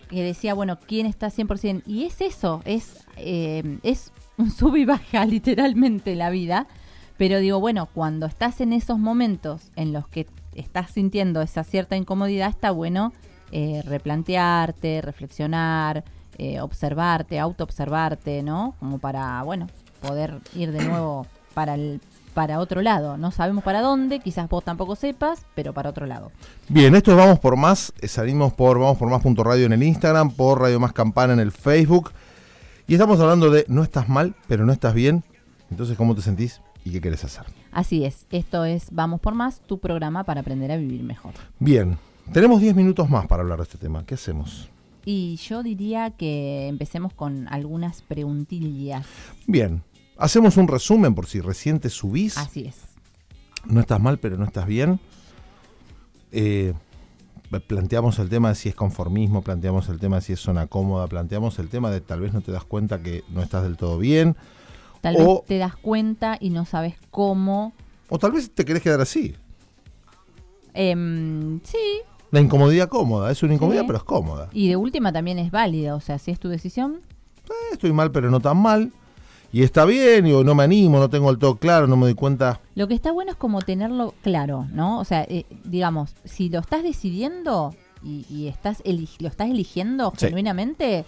que 0.09 0.23
decía, 0.23 0.54
bueno, 0.54 0.78
¿quién 0.78 1.06
está 1.06 1.30
100%? 1.30 1.82
Y 1.85 2.04
es 2.04 2.21
eso, 2.21 2.62
es, 2.64 3.04
eh, 3.16 3.80
es 3.82 4.12
un 4.38 4.50
sub 4.52 4.76
y 4.76 4.85
baja 4.85 5.25
literalmente 5.26 6.14
la 6.14 6.30
vida. 6.30 6.68
Pero 7.16 7.40
digo, 7.40 7.59
bueno, 7.59 7.88
cuando 7.92 8.26
estás 8.26 8.61
en 8.61 8.73
esos 8.73 9.00
momentos 9.00 9.73
en 9.75 9.92
los 9.92 10.06
que 10.06 10.28
estás 10.54 10.92
sintiendo 10.92 11.42
esa 11.42 11.64
cierta 11.64 11.97
incomodidad, 11.97 12.50
está 12.50 12.71
bueno 12.71 13.12
eh, 13.52 13.82
replantearte, 13.85 15.00
reflexionar, 15.02 16.04
eh, 16.38 16.61
observarte, 16.61 17.38
autoobservarte, 17.38 18.43
¿no? 18.43 18.75
Como 18.80 18.99
para, 18.99 19.43
bueno, 19.43 19.69
poder 20.00 20.41
ir 20.54 20.73
de 20.73 20.84
nuevo 20.84 21.26
para 21.54 21.75
el 21.75 22.00
para 22.34 22.60
otro 22.60 22.80
lado. 22.80 23.19
No 23.19 23.30
sabemos 23.30 23.62
para 23.62 23.82
dónde, 23.82 24.21
quizás 24.21 24.49
vos 24.49 24.65
tampoco 24.65 24.97
sepas, 24.97 25.45
pero 25.54 25.75
para 25.75 25.91
otro 25.91 26.06
lado. 26.06 26.32
Bien, 26.69 26.95
esto 26.95 27.10
es 27.10 27.17
Vamos 27.19 27.38
por 27.38 27.56
Más. 27.56 27.93
eh, 28.00 28.08
Salimos 28.08 28.54
por 28.54 28.78
Vamos 28.78 28.97
por 28.97 29.10
Más 29.10 29.23
punto 29.23 29.45
radio 29.45 29.67
en 29.67 29.75
el 29.75 29.82
Instagram, 29.82 30.30
por 30.30 30.60
Radio 30.60 30.80
Más 30.80 30.95
Campana 30.95 31.34
en 31.34 31.41
el 31.41 31.52
Facebook. 31.52 32.10
Y 32.86 32.95
estamos 32.95 33.21
hablando 33.21 33.50
de 33.50 33.65
no 33.69 33.82
estás 33.82 34.08
mal, 34.08 34.34
pero 34.49 34.65
no 34.65 34.73
estás 34.73 34.95
bien. 34.95 35.23
Entonces, 35.71 35.97
¿cómo 35.97 36.15
te 36.15 36.23
sentís 36.23 36.60
y 36.84 36.91
qué 36.93 37.00
querés 37.00 37.23
hacer? 37.25 37.45
Así 37.71 38.04
es, 38.04 38.26
esto 38.30 38.65
es 38.65 38.86
Vamos 38.93 39.21
por 39.21 39.34
Más, 39.34 39.60
tu 39.60 39.78
programa 39.78 40.25
para 40.25 40.41
aprender 40.41 40.73
a 40.73 40.76
vivir 40.76 41.02
mejor. 41.02 41.32
Bien, 41.58 41.99
tenemos 42.32 42.61
10 42.61 42.75
minutos 42.75 43.08
más 43.08 43.26
para 43.26 43.43
hablar 43.43 43.58
de 43.58 43.65
este 43.65 43.78
tema. 43.78 44.04
¿Qué 44.06 44.15
hacemos? 44.15 44.69
Y 45.04 45.37
yo 45.37 45.63
diría 45.63 46.11
que 46.11 46.69
empecemos 46.69 47.13
con 47.13 47.49
algunas 47.49 48.02
preguntillas. 48.02 49.06
Bien, 49.47 49.82
hacemos 50.17 50.56
un 50.56 50.69
resumen 50.69 51.15
por 51.15 51.26
si 51.26 51.41
recién 51.41 51.80
te 51.80 51.91
subís. 51.91 52.39
Así 52.39 52.65
es. 52.67 52.76
no 53.67 53.80
estás 53.80 54.00
mal, 54.00 54.19
pero 54.19 54.37
no 54.37 54.45
estás 54.45 54.67
bien. 54.67 55.00
Eh, 56.30 56.73
planteamos 57.67 58.19
el 58.19 58.28
tema 58.30 58.49
de 58.50 58.54
si 58.54 58.69
es 58.71 58.75
conformismo, 58.75 59.43
planteamos 59.43 59.89
el 59.89 59.99
tema 59.99 60.17
de 60.17 60.23
si 60.23 60.32
es 60.32 60.41
zona 60.41 60.67
cómoda, 60.69 61.06
planteamos 61.08 61.58
el 61.58 61.69
tema 61.69 61.91
de 61.91 62.00
tal 62.00 62.21
vez 62.21 62.32
no 62.32 62.41
te 62.41 62.50
das 62.52 62.65
cuenta 62.65 63.02
que 63.02 63.23
no 63.28 63.43
estás 63.43 63.63
del 63.65 63.76
todo 63.76 63.99
bien, 63.99 64.37
Tal 65.02 65.17
O- 65.17 65.41
vez 65.41 65.47
te 65.49 65.58
das 65.58 65.75
cuenta 65.76 66.39
y 66.41 66.50
no 66.50 66.65
sabes 66.65 66.95
cómo. 67.11 67.73
o 68.08 68.19
tal 68.19 68.32
vez 68.32 68.50
te 68.54 68.65
querés 68.65 68.82
quedar 68.82 69.00
así. 69.00 69.35
Em, 70.75 71.61
sí, 71.65 71.76
La 72.32 72.40
incomodidad 72.40 72.88
cómoda, 72.88 73.30
es 73.30 73.42
una 73.45 73.54
incomodidad, 73.54 73.82
Sí. 73.82 73.86
pero 73.86 73.99
es 73.99 74.04
cómoda. 74.04 74.49
y 74.52 74.66
de 74.68 74.75
última 74.76 75.12
también 75.12 75.38
es 75.38 75.50
válida. 75.52 75.95
O 75.95 76.00
sea, 76.00 76.18
si 76.18 76.32
es 76.32 76.40
tu 76.40 76.49
decisión, 76.49 77.00
Eh, 77.49 77.52
estoy 77.73 77.92
mal, 77.92 78.10
pero 78.10 78.30
no 78.30 78.40
tan 78.40 78.56
mal. 78.56 78.90
Y 79.52 79.62
está 79.64 79.84
bien, 79.84 80.25
digo, 80.25 80.42
no 80.45 80.54
me 80.54 80.62
animo, 80.64 80.99
no 80.99 81.10
tengo 81.10 81.30
el 81.30 81.36
todo 81.38 81.56
claro, 81.56 81.86
no 81.86 81.97
me 81.97 82.06
doy 82.06 82.14
cuenta. 82.14 82.60
Lo 82.75 82.88
que 82.88 82.95
está 82.95 83.12
bueno 83.12 83.32
es 83.32 83.36
como 83.36 83.60
tenerlo 83.60 84.14
claro, 84.23 84.66
¿no? 84.73 84.99
O 84.99 85.04
sea, 85.04 85.25
eh, 85.25 85.45
digamos, 85.64 86.14
si 86.25 86.49
lo 86.49 86.58
estás 86.60 86.82
decidiendo 86.82 87.75
y, 88.02 88.25
y 88.30 88.49
estás 88.49 88.82
lo 89.18 89.28
estás 89.28 89.50
eligiendo 89.50 90.12
Sí. 90.16 90.26
genuinamente, 90.26 91.04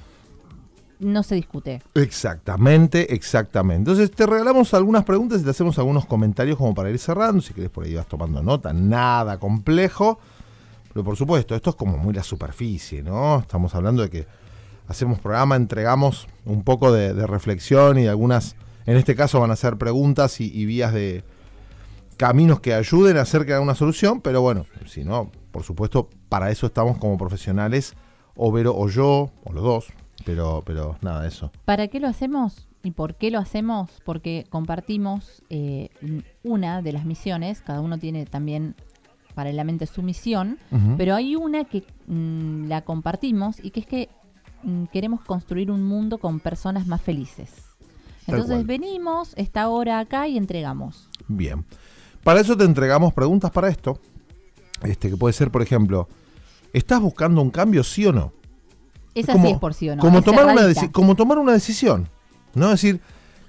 no 0.98 1.22
se 1.22 1.34
discute. 1.36 1.80
Exactamente, 1.94 3.14
exactamente. 3.14 3.90
Entonces 3.90 4.10
te 4.10 4.26
regalamos 4.26 4.74
algunas 4.74 5.04
preguntas 5.04 5.40
y 5.40 5.44
te 5.44 5.50
hacemos 5.50 5.78
algunos 5.78 6.04
comentarios 6.06 6.58
como 6.58 6.74
para 6.74 6.90
ir 6.90 6.98
cerrando. 6.98 7.40
Si 7.40 7.54
querés 7.54 7.70
por 7.70 7.84
ahí 7.84 7.94
vas 7.94 8.06
tomando 8.06 8.42
nota, 8.42 8.72
nada 8.74 9.38
complejo. 9.38 10.18
Pero 10.94 11.04
por 11.04 11.16
supuesto, 11.16 11.56
esto 11.56 11.70
es 11.70 11.76
como 11.76 11.98
muy 11.98 12.14
la 12.14 12.22
superficie, 12.22 13.02
¿no? 13.02 13.40
Estamos 13.40 13.74
hablando 13.74 14.02
de 14.02 14.10
que 14.10 14.26
hacemos 14.86 15.18
programa, 15.18 15.56
entregamos 15.56 16.28
un 16.44 16.62
poco 16.62 16.92
de, 16.92 17.14
de 17.14 17.26
reflexión 17.26 17.98
y 17.98 18.04
de 18.04 18.10
algunas, 18.10 18.54
en 18.86 18.96
este 18.96 19.16
caso 19.16 19.40
van 19.40 19.50
a 19.50 19.56
ser 19.56 19.76
preguntas 19.76 20.40
y, 20.40 20.64
vías 20.64 20.94
de 20.94 21.24
caminos 22.16 22.60
que 22.60 22.74
ayuden 22.74 23.16
a 23.16 23.22
hacer 23.22 23.44
que 23.44 23.54
haya 23.54 23.60
una 23.60 23.74
solución. 23.74 24.20
Pero 24.20 24.40
bueno, 24.40 24.66
si 24.86 25.04
no, 25.04 25.32
por 25.50 25.64
supuesto, 25.64 26.08
para 26.28 26.52
eso 26.52 26.66
estamos 26.66 26.98
como 26.98 27.18
profesionales, 27.18 27.94
o 28.36 28.52
Vero 28.52 28.72
o 28.76 28.88
yo, 28.88 29.32
o 29.42 29.52
los 29.52 29.64
dos. 29.64 29.86
Pero, 30.24 30.62
pero 30.64 30.96
nada, 31.02 31.26
eso. 31.26 31.50
¿Para 31.64 31.88
qué 31.88 31.98
lo 31.98 32.06
hacemos? 32.06 32.68
¿Y 32.84 32.92
por 32.92 33.16
qué 33.16 33.32
lo 33.32 33.40
hacemos? 33.40 33.90
Porque 34.04 34.46
compartimos 34.48 35.42
eh, 35.50 35.88
una 36.44 36.82
de 36.82 36.92
las 36.92 37.04
misiones, 37.04 37.62
cada 37.62 37.80
uno 37.80 37.98
tiene 37.98 38.26
también 38.26 38.76
paralelamente 39.34 39.86
su 39.86 40.02
misión, 40.02 40.58
pero 40.96 41.14
hay 41.14 41.36
una 41.36 41.64
que 41.64 41.84
mm, 42.06 42.66
la 42.68 42.82
compartimos 42.82 43.56
y 43.62 43.70
que 43.70 43.80
es 43.80 43.86
que 43.86 44.08
mm, 44.62 44.84
queremos 44.92 45.20
construir 45.22 45.70
un 45.70 45.82
mundo 45.82 46.18
con 46.18 46.40
personas 46.40 46.86
más 46.86 47.02
felices. 47.02 47.50
Tal 48.26 48.36
Entonces 48.36 48.56
cual. 48.56 48.66
venimos 48.66 49.32
esta 49.36 49.68
hora 49.68 49.98
acá 49.98 50.26
y 50.28 50.36
entregamos. 50.38 51.08
Bien. 51.28 51.64
Para 52.22 52.40
eso 52.40 52.56
te 52.56 52.64
entregamos 52.64 53.12
preguntas 53.12 53.50
para 53.50 53.68
esto. 53.68 53.98
Este, 54.82 55.10
que 55.10 55.16
puede 55.16 55.32
ser, 55.34 55.50
por 55.50 55.62
ejemplo, 55.62 56.08
¿estás 56.72 57.00
buscando 57.00 57.42
un 57.42 57.50
cambio, 57.50 57.82
sí 57.84 58.06
o 58.06 58.12
no? 58.12 58.32
Esa 59.14 59.32
como, 59.32 59.46
sí 59.46 59.52
es 59.52 59.58
por 59.58 59.74
sí 59.74 59.88
o 59.90 59.96
no. 59.96 60.00
Como 60.02 60.18
es 60.20 60.24
tomar, 60.24 60.44
una 60.44 60.54
cerradita. 60.56 60.80
deci- 60.82 60.92
como 60.92 61.14
tomar 61.14 61.38
una 61.38 61.52
decisión. 61.52 62.08
¿No? 62.54 62.66
Es 62.72 62.80
decir, 62.82 63.00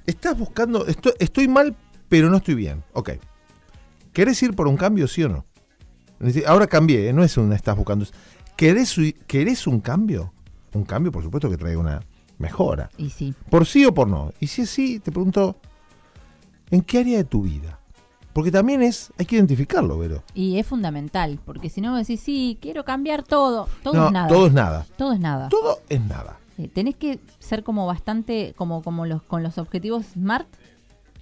estás 0.06 0.38
buscando, 0.38 0.86
estoy, 0.88 1.13
estoy 1.19 1.48
mal, 1.48 1.76
pero 2.10 2.30
no 2.30 2.38
estoy 2.38 2.56
bien. 2.56 2.84
Ok. 2.93 3.12
¿Querés 4.13 4.41
ir 4.43 4.56
por 4.56 4.67
un 4.67 4.78
cambio, 4.78 5.08
sí 5.08 5.24
o 5.24 5.30
no? 5.30 5.45
Ahora 6.47 6.67
cambié, 6.67 7.10
¿eh? 7.10 7.13
no 7.13 7.23
es 7.23 7.38
un 7.38 7.51
estás 7.54 7.75
buscando. 7.75 8.06
¿Querés, 8.56 8.95
¿Querés 9.28 9.67
un 9.67 9.80
cambio? 9.82 10.32
Un 10.73 10.84
cambio, 10.84 11.12
por 11.12 11.23
supuesto, 11.23 11.49
que 11.49 11.58
traiga 11.58 11.80
una 11.80 12.01
mejora. 12.38 12.89
Y 12.97 13.10
sí. 13.10 13.34
¿Por 13.49 13.65
sí 13.65 13.86
o 13.86 13.93
por 13.93 14.08
no? 14.08 14.34
Y 14.39 14.47
si 14.47 14.63
es 14.63 14.69
sí, 14.69 14.99
te 14.99 15.12
pregunto, 15.12 15.56
¿en 16.71 16.82
qué 16.82 16.99
área 16.99 17.17
de 17.17 17.23
tu 17.23 17.43
vida? 17.43 17.80
Porque 18.34 18.51
también 18.51 18.82
es, 18.82 19.13
hay 19.17 19.25
que 19.25 19.38
identificarlo, 19.38 19.97
Vero. 19.97 20.23
Y 20.34 20.58
es 20.60 20.67
fundamental, 20.67 21.39
porque 21.45 21.69
si 21.69 21.80
no 21.80 21.95
decís, 21.95 22.19
sí, 22.19 22.58
quiero 22.62 22.84
cambiar 22.84 23.23
todo. 23.23 23.69
Todo 23.82 23.93
no, 23.93 24.06
es 24.08 24.12
nada. 24.12 24.28
todo 24.28 24.47
es 24.47 24.54
nada. 24.54 24.86
Todo 24.97 25.13
es 25.13 25.19
nada. 25.21 25.49
Todo 25.49 25.80
es 25.88 26.01
nada. 26.01 26.38
Eh, 26.58 26.67
tenés 26.67 26.95
que 26.95 27.19
ser 27.39 27.63
como 27.63 27.86
bastante, 27.88 28.54
como, 28.58 28.82
como 28.82 29.06
los, 29.06 29.21
con 29.23 29.43
los 29.43 29.58
objetivos 29.58 30.06
SMART 30.13 30.47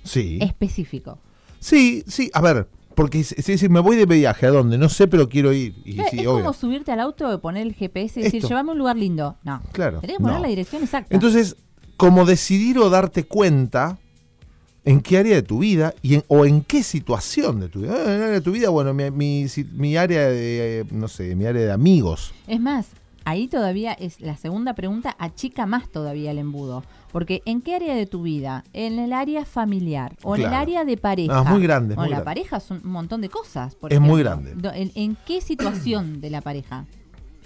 Sí. 0.03 0.39
específico. 0.41 1.19
Sí, 1.60 2.03
sí, 2.08 2.29
a 2.34 2.41
ver, 2.41 2.67
porque 2.95 3.23
si, 3.23 3.58
si- 3.58 3.69
me 3.69 3.79
voy 3.79 3.95
de 3.95 4.06
viaje, 4.06 4.45
¿a 4.45 4.51
dónde? 4.51 4.77
No 4.77 4.89
sé, 4.89 5.08
pero 5.08 5.27
quiero 5.29 5.51
ir. 5.53 5.75
Y 5.86 5.99
Eh, 5.99 6.06
sí, 6.12 6.19
es 6.19 6.27
obvio. 6.27 6.41
como 6.43 6.53
subirte 6.53 6.91
al 6.91 6.99
auto 6.99 7.39
poner 7.41 7.65
el 7.67 7.73
GPS 7.73 8.19
y 8.19 8.23
decir, 8.23 8.38
Esto. 8.39 8.49
llévame 8.49 8.69
a 8.69 8.73
un 8.73 8.77
lugar 8.79 8.97
lindo. 8.97 9.38
No. 9.43 9.62
Claro, 9.71 9.99
Tenés 10.01 10.17
que 10.17 10.21
poner 10.23 10.38
no. 10.38 10.43
la 10.43 10.49
dirección 10.49 10.84
exacta. 10.84 11.13
Entonces, 11.13 11.56
como 11.97 12.25
decidir 12.25 12.77
o 12.79 12.89
darte 12.89 13.23
cuenta, 13.25 13.97
en 14.86 14.99
qué 14.99 15.17
área 15.17 15.36
de 15.36 15.43
tu 15.43 15.60
vida 15.60 15.93
y 16.01 16.15
en- 16.15 16.23
o 16.27 16.45
en 16.45 16.62
qué 16.62 16.84
situación 16.84 17.62
de 17.62 17.69
tu 17.69 17.82
vida. 17.82 17.95
Eh, 17.95 18.03
En 18.03 18.10
el 18.12 18.21
área 18.21 18.34
de 18.34 18.41
tu 18.41 18.51
vida, 18.51 18.69
bueno, 18.69 18.93
mi, 18.93 19.10
mi 19.73 19.95
área 19.95 20.27
de, 20.27 20.82
eh, 20.82 20.86
no 20.91 21.08
sé, 21.08 21.36
mi 21.36 21.45
área 21.45 21.62
de 21.62 21.71
amigos. 21.71 22.34
Es 22.47 22.60
más, 22.60 22.88
ahí 23.23 23.47
todavía 23.47 23.93
es 23.93 24.19
la 24.19 24.36
segunda 24.36 24.73
pregunta, 24.73 25.15
achica 25.19 25.65
más 25.65 25.89
todavía 25.89 26.32
el 26.32 26.38
embudo. 26.39 26.84
Porque 27.13 27.41
¿en 27.45 27.62
qué 27.62 27.76
área 27.76 27.95
de 27.95 28.06
tu 28.08 28.23
vida? 28.23 28.65
¿En 28.73 28.99
el 28.99 29.13
área 29.13 29.45
familiar? 29.45 30.17
¿O 30.23 30.36
en 30.36 30.41
el 30.41 30.54
área 30.54 30.84
de 30.84 30.97
pareja? 30.97 31.32
No, 31.34 31.43
es 31.43 31.49
muy 31.49 31.62
grande, 31.62 31.93
es 31.93 31.97
muy 31.97 32.06
la 32.10 32.15
grande. 32.17 32.26
pareja 32.26 32.60
son 32.60 32.82
un 32.84 32.91
montón 32.91 33.21
de 33.21 33.30
cosas. 33.30 33.76
por 33.76 33.93
Es 33.93 34.02
muy 34.02 34.21
grande. 34.21 34.56
¿En, 34.73 34.91
en 34.95 35.15
qué 35.26 35.39
situación 35.39 36.19
de 36.19 36.30
la 36.32 36.41
pareja? 36.41 36.86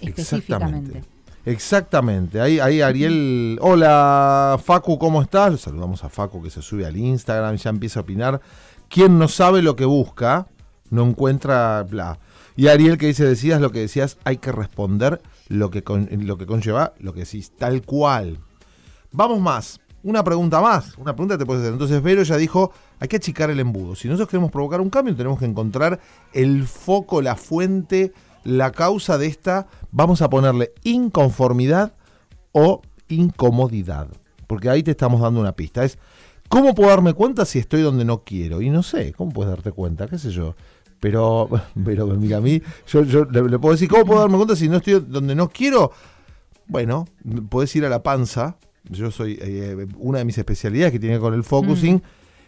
Específicamente. 0.00 1.02
Exactamente. 1.44 2.40
Ahí, 2.40 2.60
ahí 2.60 2.80
Ariel. 2.82 3.58
Hola, 3.62 4.58
Facu, 4.62 4.98
¿cómo 4.98 5.22
estás? 5.22 5.60
Saludamos 5.60 6.04
a 6.04 6.08
Facu 6.08 6.42
que 6.42 6.50
se 6.50 6.62
sube 6.62 6.84
al 6.86 6.96
Instagram, 6.96 7.56
ya 7.56 7.70
empieza 7.70 8.00
a 8.00 8.02
opinar. 8.02 8.40
Quien 8.88 9.18
no 9.18 9.28
sabe 9.28 9.62
lo 9.62 9.76
que 9.76 9.84
busca, 9.84 10.46
no 10.90 11.04
encuentra 11.06 11.82
bla. 11.84 12.18
Y 12.56 12.68
Ariel 12.68 12.98
que 12.98 13.06
dice, 13.06 13.24
decías 13.24 13.60
lo 13.60 13.70
que 13.70 13.80
decías, 13.80 14.18
hay 14.24 14.38
que 14.38 14.50
responder 14.50 15.20
lo 15.48 15.70
que, 15.70 15.82
con- 15.84 16.08
lo 16.26 16.36
que 16.38 16.46
conlleva 16.46 16.94
lo 16.98 17.12
que 17.12 17.20
decís, 17.20 17.52
tal 17.56 17.82
cual. 17.82 18.38
Vamos 19.12 19.40
más. 19.40 19.80
Una 20.02 20.22
pregunta 20.22 20.60
más. 20.60 20.96
Una 20.96 21.14
pregunta 21.14 21.36
te 21.36 21.44
puedes 21.44 21.62
hacer. 21.62 21.72
Entonces, 21.72 22.02
Vero 22.02 22.22
ya 22.22 22.36
dijo, 22.36 22.72
hay 23.00 23.08
que 23.08 23.16
achicar 23.16 23.50
el 23.50 23.60
embudo. 23.60 23.94
Si 23.94 24.08
nosotros 24.08 24.28
queremos 24.28 24.50
provocar 24.50 24.80
un 24.80 24.90
cambio, 24.90 25.14
tenemos 25.16 25.38
que 25.38 25.44
encontrar 25.44 25.98
el 26.32 26.66
foco, 26.66 27.20
la 27.20 27.36
fuente, 27.36 28.12
la 28.44 28.70
causa 28.70 29.18
de 29.18 29.26
esta, 29.26 29.66
vamos 29.90 30.22
a 30.22 30.30
ponerle 30.30 30.72
inconformidad 30.84 31.94
o 32.52 32.82
incomodidad. 33.08 34.08
Porque 34.46 34.70
ahí 34.70 34.82
te 34.82 34.92
estamos 34.92 35.20
dando 35.20 35.40
una 35.40 35.52
pista. 35.52 35.84
Es, 35.84 35.98
¿cómo 36.48 36.74
puedo 36.74 36.90
darme 36.90 37.12
cuenta 37.12 37.44
si 37.44 37.58
estoy 37.58 37.82
donde 37.82 38.04
no 38.04 38.24
quiero? 38.24 38.62
Y 38.62 38.70
no 38.70 38.82
sé, 38.82 39.12
¿cómo 39.12 39.32
puedes 39.32 39.50
darte 39.50 39.72
cuenta? 39.72 40.06
¿Qué 40.06 40.18
sé 40.18 40.30
yo? 40.30 40.54
Pero, 41.00 41.48
pero 41.84 42.06
mira, 42.06 42.38
a 42.38 42.40
mí, 42.40 42.62
yo, 42.86 43.02
le, 43.02 43.42
le 43.42 43.58
puedo 43.58 43.72
decir, 43.72 43.88
¿cómo 43.88 44.04
puedo 44.04 44.20
darme 44.20 44.36
cuenta 44.36 44.56
si 44.56 44.68
no 44.68 44.78
estoy 44.78 45.00
donde 45.00 45.34
no 45.34 45.48
quiero? 45.48 45.92
Bueno, 46.66 47.06
puedes 47.48 47.74
ir 47.76 47.84
a 47.84 47.88
la 47.88 48.02
panza. 48.02 48.56
Yo 48.90 49.10
soy 49.10 49.38
eh, 49.40 49.86
una 49.98 50.18
de 50.18 50.24
mis 50.24 50.38
especialidades 50.38 50.92
que 50.92 50.98
tiene 50.98 51.14
que 51.16 51.18
ver 51.20 51.30
con 51.30 51.34
el 51.34 51.44
focusing 51.44 52.02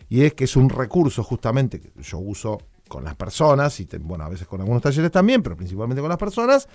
y 0.08 0.22
es 0.22 0.34
que 0.34 0.44
es 0.44 0.56
un 0.56 0.68
recurso 0.70 1.22
justamente 1.22 1.80
que 1.80 1.92
yo 2.02 2.18
uso 2.18 2.58
con 2.88 3.04
las 3.04 3.14
personas 3.14 3.78
y 3.80 3.86
te- 3.86 3.98
bueno, 3.98 4.24
a 4.24 4.28
veces 4.28 4.46
con 4.46 4.60
algunos 4.60 4.82
talleres 4.82 5.10
también, 5.10 5.42
pero 5.42 5.56
principalmente 5.56 6.00
con 6.00 6.08
las 6.08 6.18
personas 6.18 6.68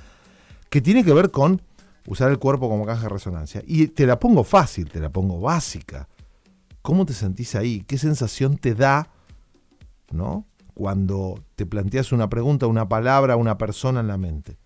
que 0.70 0.82
tiene 0.82 1.04
que 1.04 1.14
ver 1.14 1.32
con 1.32 1.62
usar 2.08 2.30
el 2.32 2.38
cuerpo 2.40 2.70
como 2.70 2.86
caja 2.86 3.04
de 3.04 3.10
resonancia. 3.10 3.64
Y 3.66 3.88
te 3.88 4.06
la 4.06 4.20
pongo 4.20 4.44
fácil, 4.44 4.90
te 4.90 5.00
la 5.00 5.10
pongo 5.10 5.40
básica. 5.42 6.08
¿Cómo 6.82 7.06
te 7.06 7.14
sentís 7.14 7.56
ahí? 7.56 7.84
¿Qué 7.88 7.98
sensación 7.98 8.58
te 8.58 8.76
da, 8.76 9.10
¿no? 10.12 10.46
Cuando 10.74 11.44
te 11.56 11.66
planteas 11.66 12.12
una 12.12 12.30
pregunta, 12.30 12.68
una 12.68 12.88
palabra, 12.88 13.36
una 13.38 13.58
persona 13.58 14.02
en 14.02 14.08
la 14.08 14.18
mente. 14.18 14.58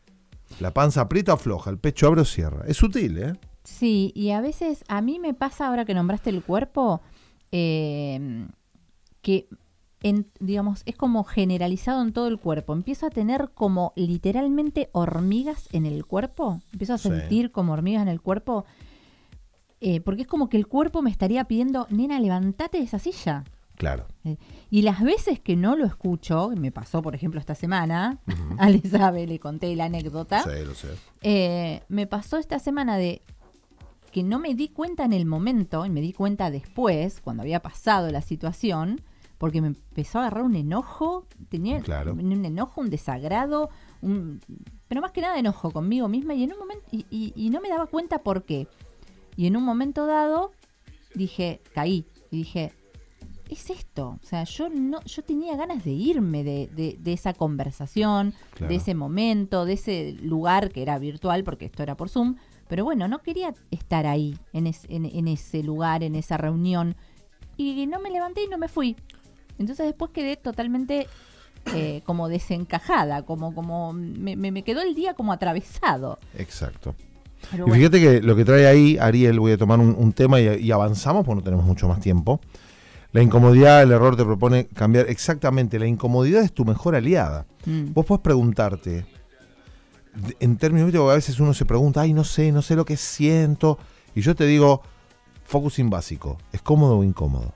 La 0.60 0.74
panza 0.74 1.02
aprieta 1.02 1.34
o 1.34 1.38
floja, 1.38 1.70
el 1.70 1.78
pecho 1.78 2.08
abre 2.08 2.22
o 2.22 2.26
cierra. 2.26 2.66
Es 2.68 2.78
sutil, 2.78 3.18
¿eh? 3.20 3.34
Sí, 3.78 4.12
y 4.16 4.32
a 4.32 4.42
veces 4.42 4.84
a 4.88 5.02
mí 5.02 5.20
me 5.20 5.34
pasa 5.34 5.68
ahora 5.68 5.86
que 5.86 5.94
nombraste 5.94 6.30
el 6.32 6.44
cuerpo, 6.44 7.02
eh, 7.52 8.48
que 9.22 9.48
en, 10.02 10.28
digamos, 10.40 10.82
es 10.86 10.96
como 10.96 11.24
generalizado 11.26 12.02
en 12.02 12.14
todo 12.14 12.28
el 12.28 12.40
cuerpo. 12.40 12.74
Empiezo 12.74 13.06
a 13.06 13.10
tener 13.10 13.52
como 13.54 13.92
literalmente 13.96 14.90
hormigas 14.94 15.68
en 15.74 15.86
el 15.86 16.06
cuerpo. 16.06 16.62
Empiezo 16.72 16.94
a 16.94 16.98
Sí. 16.98 17.10
sentir 17.10 17.52
como 17.52 17.74
hormigas 17.74 18.02
en 18.02 18.08
el 18.08 18.22
cuerpo. 18.22 18.66
eh, 19.82 20.02
porque 20.02 20.24
es 20.24 20.28
como 20.28 20.50
que 20.50 20.58
el 20.58 20.68
cuerpo 20.68 21.02
me 21.02 21.10
estaría 21.10 21.46
pidiendo, 21.46 21.88
nena, 21.90 22.20
levántate 22.20 22.80
de 22.80 22.84
esa 22.84 23.00
silla. 23.00 23.46
Claro. 23.78 24.08
Eh, 24.26 24.36
Y 24.70 24.82
las 24.82 25.02
veces 25.02 25.40
que 25.40 25.56
no 25.56 25.78
lo 25.78 25.86
escucho, 25.86 26.50
me 26.58 26.70
pasó 26.70 27.02
por 27.02 27.16
ejemplo 27.16 27.40
esta 27.40 27.56
semana, 27.56 28.20
Ale 28.60 28.82
sabe, 28.82 29.26
le 29.26 29.40
conté 29.40 29.74
la 29.78 29.86
anécdota, 29.86 30.44
Sí, 30.44 30.66
lo 30.66 30.76
sé. 30.76 30.90
eh, 31.22 31.82
me 31.88 32.08
pasó 32.08 32.36
esta 32.38 32.60
semana 32.60 32.98
de 32.98 33.22
que 34.12 34.24
no 34.24 34.40
me 34.40 34.56
di 34.56 34.70
cuenta 34.70 35.06
en 35.06 35.14
el 35.14 35.26
momento, 35.26 35.86
y 35.86 35.90
me 35.90 36.02
di 36.02 36.14
cuenta 36.14 36.50
después, 36.52 37.22
cuando 37.22 37.42
había 37.44 37.62
pasado 37.62 38.10
la 38.12 38.22
situación, 38.22 39.02
porque 39.38 39.62
me 39.62 39.68
empezó 39.68 40.20
a 40.20 40.24
agarrar 40.24 40.44
un 40.44 40.56
enojo, 40.56 41.26
tenía 41.50 41.80
Claro. 41.80 42.14
un 42.14 42.46
enojo, 42.46 42.82
un 42.82 42.90
desagrado, 42.90 43.70
un- 44.02 44.42
pero 44.88 45.02
más 45.02 45.12
que 45.12 45.22
nada 45.22 45.40
enojo 45.40 45.72
conmigo 45.72 46.08
misma, 46.08 46.34
y 46.34 46.44
en 46.44 46.54
un 46.54 46.60
momento, 46.60 46.84
y, 46.92 47.06
y- 47.10 47.34
y 47.36 47.50
no 47.50 47.62
me 47.62 47.70
daba 47.70 47.86
cuenta 47.88 48.20
por 48.20 48.44
qué. 48.44 48.68
Y 49.38 49.48
en 49.48 49.56
un 49.56 49.64
momento 49.64 50.06
dado 50.06 50.52
dije, 51.16 51.62
caí, 51.74 52.06
y 52.32 52.38
dije, 52.38 52.74
es 53.50 53.70
esto. 53.72 54.20
O 54.22 54.26
sea, 54.26 54.44
yo 54.44 54.70
no, 54.70 55.02
yo 55.06 55.24
tenía 55.24 55.56
ganas 55.56 55.84
de 55.84 55.92
irme 55.92 56.44
de, 56.44 56.68
de- 56.68 56.98
de 57.00 57.14
esa 57.14 57.34
conversación, 57.34 58.34
Claro. 58.56 58.68
de 58.70 58.76
ese 58.76 58.94
momento, 58.94 59.66
de 59.66 59.74
ese 59.74 60.12
lugar 60.22 60.70
que 60.72 60.82
era 60.82 61.00
virtual, 61.00 61.44
porque 61.44 61.66
esto 61.66 61.82
era 61.82 61.96
por 61.96 62.10
Zoom. 62.10 62.36
Pero 62.70 62.86
bueno, 62.86 63.08
no 63.10 63.20
quería 63.20 63.54
estar 63.72 64.06
ahí, 64.08 64.38
en, 64.54 64.68
es- 64.68 64.86
en- 64.88 65.06
en 65.06 65.28
ese 65.28 65.62
lugar, 65.64 66.04
en 66.04 66.16
esa 66.16 66.38
reunión. 66.38 66.96
Y 67.58 67.86
no 67.88 68.00
me 68.00 68.10
levanté 68.12 68.44
y 68.46 68.48
no 68.48 68.58
me 68.58 68.70
fui. 68.70 68.96
Entonces 69.58 69.86
después 69.88 70.12
quedé 70.14 70.38
totalmente 70.38 71.08
eh, 71.76 72.02
como 72.06 72.30
desencajada, 72.30 73.24
como, 73.24 73.54
como 73.54 73.92
me, 73.92 74.64
quedó 74.64 74.82
el 74.82 74.96
día 74.96 75.14
como 75.16 75.34
atravesado. 75.34 76.20
Exacto. 76.38 76.96
Pero 77.52 77.66
Y 77.66 77.70
bueno, 77.70 77.76
fíjate 77.76 78.00
que 78.00 78.22
lo 78.22 78.36
que 78.36 78.46
trae 78.46 78.68
ahí, 78.68 78.98
Ariel, 79.00 79.40
voy 79.40 79.54
a 79.54 79.58
tomar 79.58 79.80
un, 79.80 79.96
un 79.98 80.14
tema 80.14 80.40
y, 80.40 80.48
y 80.64 80.72
avanzamos 80.72 81.26
porque 81.26 81.38
no 81.40 81.44
tenemos 81.44 81.66
mucho 81.66 81.88
más 81.88 82.00
tiempo. 82.00 82.40
La 83.12 83.24
incomodidad, 83.24 83.82
el 83.82 83.92
error 83.92 84.16
te 84.16 84.24
propone 84.24 84.68
cambiar. 84.68 85.10
Exactamente, 85.10 85.80
la 85.80 85.88
incomodidad 85.88 86.44
es 86.44 86.54
tu 86.54 86.64
mejor 86.66 86.96
aliada. 86.96 87.48
mm, 87.66 87.94
Vos 87.94 88.06
podés 88.06 88.22
preguntarte, 88.22 89.06
en 90.40 90.58
términos, 90.58 90.94
a 90.94 91.14
veces 91.14 91.40
uno 91.40 91.54
se 91.54 91.66
pregunta, 91.66 92.02
ay, 92.02 92.14
no 92.14 92.24
sé, 92.24 92.52
no 92.52 92.62
sé 92.62 92.76
lo 92.76 92.86
que 92.86 92.98
siento. 92.98 93.78
Y 94.16 94.22
yo 94.22 94.36
te 94.36 94.46
digo, 94.46 94.82
focusing 95.44 95.90
básico, 95.90 96.38
¿es 96.52 96.62
cómodo 96.62 96.98
o 96.98 97.04
incómodo? 97.04 97.54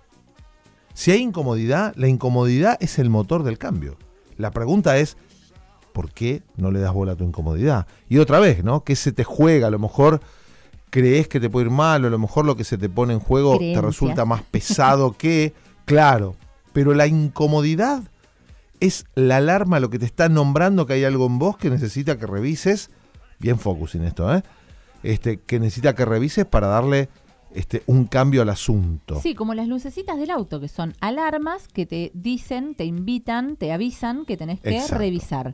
Si 0.93 1.11
hay 1.11 1.21
incomodidad, 1.21 1.93
la 1.95 2.07
incomodidad 2.07 2.77
es 2.79 2.99
el 2.99 3.09
motor 3.09 3.43
del 3.43 3.57
cambio. 3.57 3.97
La 4.37 4.51
pregunta 4.51 4.97
es, 4.97 5.17
¿por 5.91 6.11
qué 6.11 6.43
no 6.55 6.71
le 6.71 6.79
das 6.79 6.93
bola 6.93 7.13
a 7.13 7.15
tu 7.15 7.23
incomodidad? 7.23 7.87
Y 8.09 8.19
otra 8.19 8.39
vez, 8.39 8.63
¿no? 8.63 8.83
¿Qué 8.83 8.95
se 8.95 9.11
te 9.11 9.23
juega? 9.23 9.67
A 9.67 9.71
lo 9.71 9.79
mejor 9.79 10.21
crees 10.89 11.27
que 11.27 11.39
te 11.39 11.49
puede 11.49 11.67
ir 11.67 11.71
mal, 11.71 12.03
o 12.03 12.07
a 12.07 12.11
lo 12.11 12.19
mejor 12.19 12.45
lo 12.45 12.55
que 12.55 12.63
se 12.63 12.77
te 12.77 12.89
pone 12.89 13.13
en 13.13 13.19
juego 13.19 13.57
Creencias. 13.57 13.81
te 13.81 13.87
resulta 13.87 14.25
más 14.25 14.43
pesado 14.43 15.13
que, 15.13 15.53
claro, 15.85 16.35
pero 16.73 16.93
la 16.93 17.07
incomodidad 17.07 18.03
es 18.85 19.05
la 19.15 19.37
alarma 19.37 19.79
lo 19.79 19.89
que 19.89 19.99
te 19.99 20.05
está 20.05 20.29
nombrando 20.29 20.85
que 20.85 20.93
hay 20.93 21.03
algo 21.03 21.25
en 21.25 21.39
vos 21.39 21.57
que 21.57 21.69
necesita 21.69 22.17
que 22.17 22.27
revises, 22.27 22.89
bien 23.39 23.57
focusing 23.59 24.03
esto, 24.03 24.33
¿eh? 24.35 24.43
Este, 25.03 25.39
que 25.39 25.59
necesita 25.59 25.95
que 25.95 26.05
revises 26.05 26.45
para 26.45 26.67
darle 26.67 27.09
este, 27.53 27.83
un 27.87 28.05
cambio 28.05 28.41
al 28.41 28.49
asunto. 28.49 29.19
Sí, 29.21 29.35
como 29.35 29.53
las 29.53 29.67
lucecitas 29.67 30.17
del 30.17 30.31
auto, 30.31 30.59
que 30.59 30.67
son 30.67 30.93
alarmas 31.01 31.67
que 31.67 31.85
te 31.85 32.11
dicen, 32.13 32.73
te 32.75 32.85
invitan, 32.85 33.55
te 33.57 33.71
avisan 33.71 34.25
que 34.25 34.37
tenés 34.37 34.59
que 34.59 34.75
Exacto. 34.75 34.97
revisar. 34.97 35.53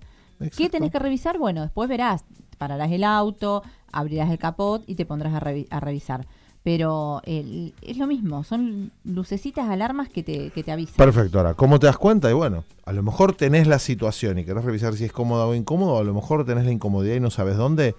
¿Qué 0.56 0.70
tenés 0.70 0.92
que 0.92 1.00
revisar? 1.00 1.38
Bueno, 1.38 1.62
después 1.62 1.90
verás, 1.90 2.24
pararás 2.58 2.92
el 2.92 3.04
auto, 3.04 3.62
abrirás 3.92 4.30
el 4.32 4.38
capot 4.38 4.84
y 4.88 4.96
te 4.96 5.06
pondrás 5.06 5.34
a, 5.34 5.42
revi- 5.42 5.68
a 5.70 5.80
revisar. 5.82 6.26
Pero 6.64 7.22
el- 7.26 7.74
es 7.82 7.98
lo 7.98 8.06
mismo, 8.06 8.44
son 8.44 8.92
lucecitas, 9.06 9.70
alarmas 9.70 10.10
que 10.10 10.24
te, 10.24 10.50
que 10.52 10.62
te 10.64 10.72
avisan. 10.72 10.96
Perfecto, 10.98 11.38
ahora, 11.40 11.54
¿cómo 11.54 11.80
te 11.80 11.88
das 11.88 11.98
cuenta? 11.98 12.30
Y 12.30 12.34
bueno, 12.34 12.66
a 12.86 12.92
lo 12.92 13.02
mejor 13.02 13.34
tenés 13.34 13.66
la 13.66 13.80
situación 13.80 14.38
y 14.40 14.44
querés 14.46 14.66
revisar 14.66 14.94
si 14.96 15.06
es 15.06 15.12
cómoda 15.14 15.46
o 15.46 15.56
incómodo, 15.56 15.98
a 15.98 16.04
lo 16.04 16.14
mejor 16.14 16.46
tenés 16.46 16.66
la 16.66 16.72
incomodidad 16.72 17.16
y 17.16 17.20
no 17.22 17.30
sabes 17.32 17.56
dónde. 17.56 17.96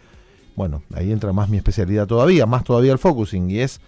Bueno, 0.56 0.82
ahí 0.94 1.10
entra 1.10 1.32
más 1.32 1.48
mi 1.48 1.56
especialidad 1.56 2.06
todavía, 2.06 2.44
más 2.44 2.64
todavía 2.64 2.92
el 2.92 2.98
focusing, 2.98 3.50
y 3.50 3.60
es, 3.60 3.80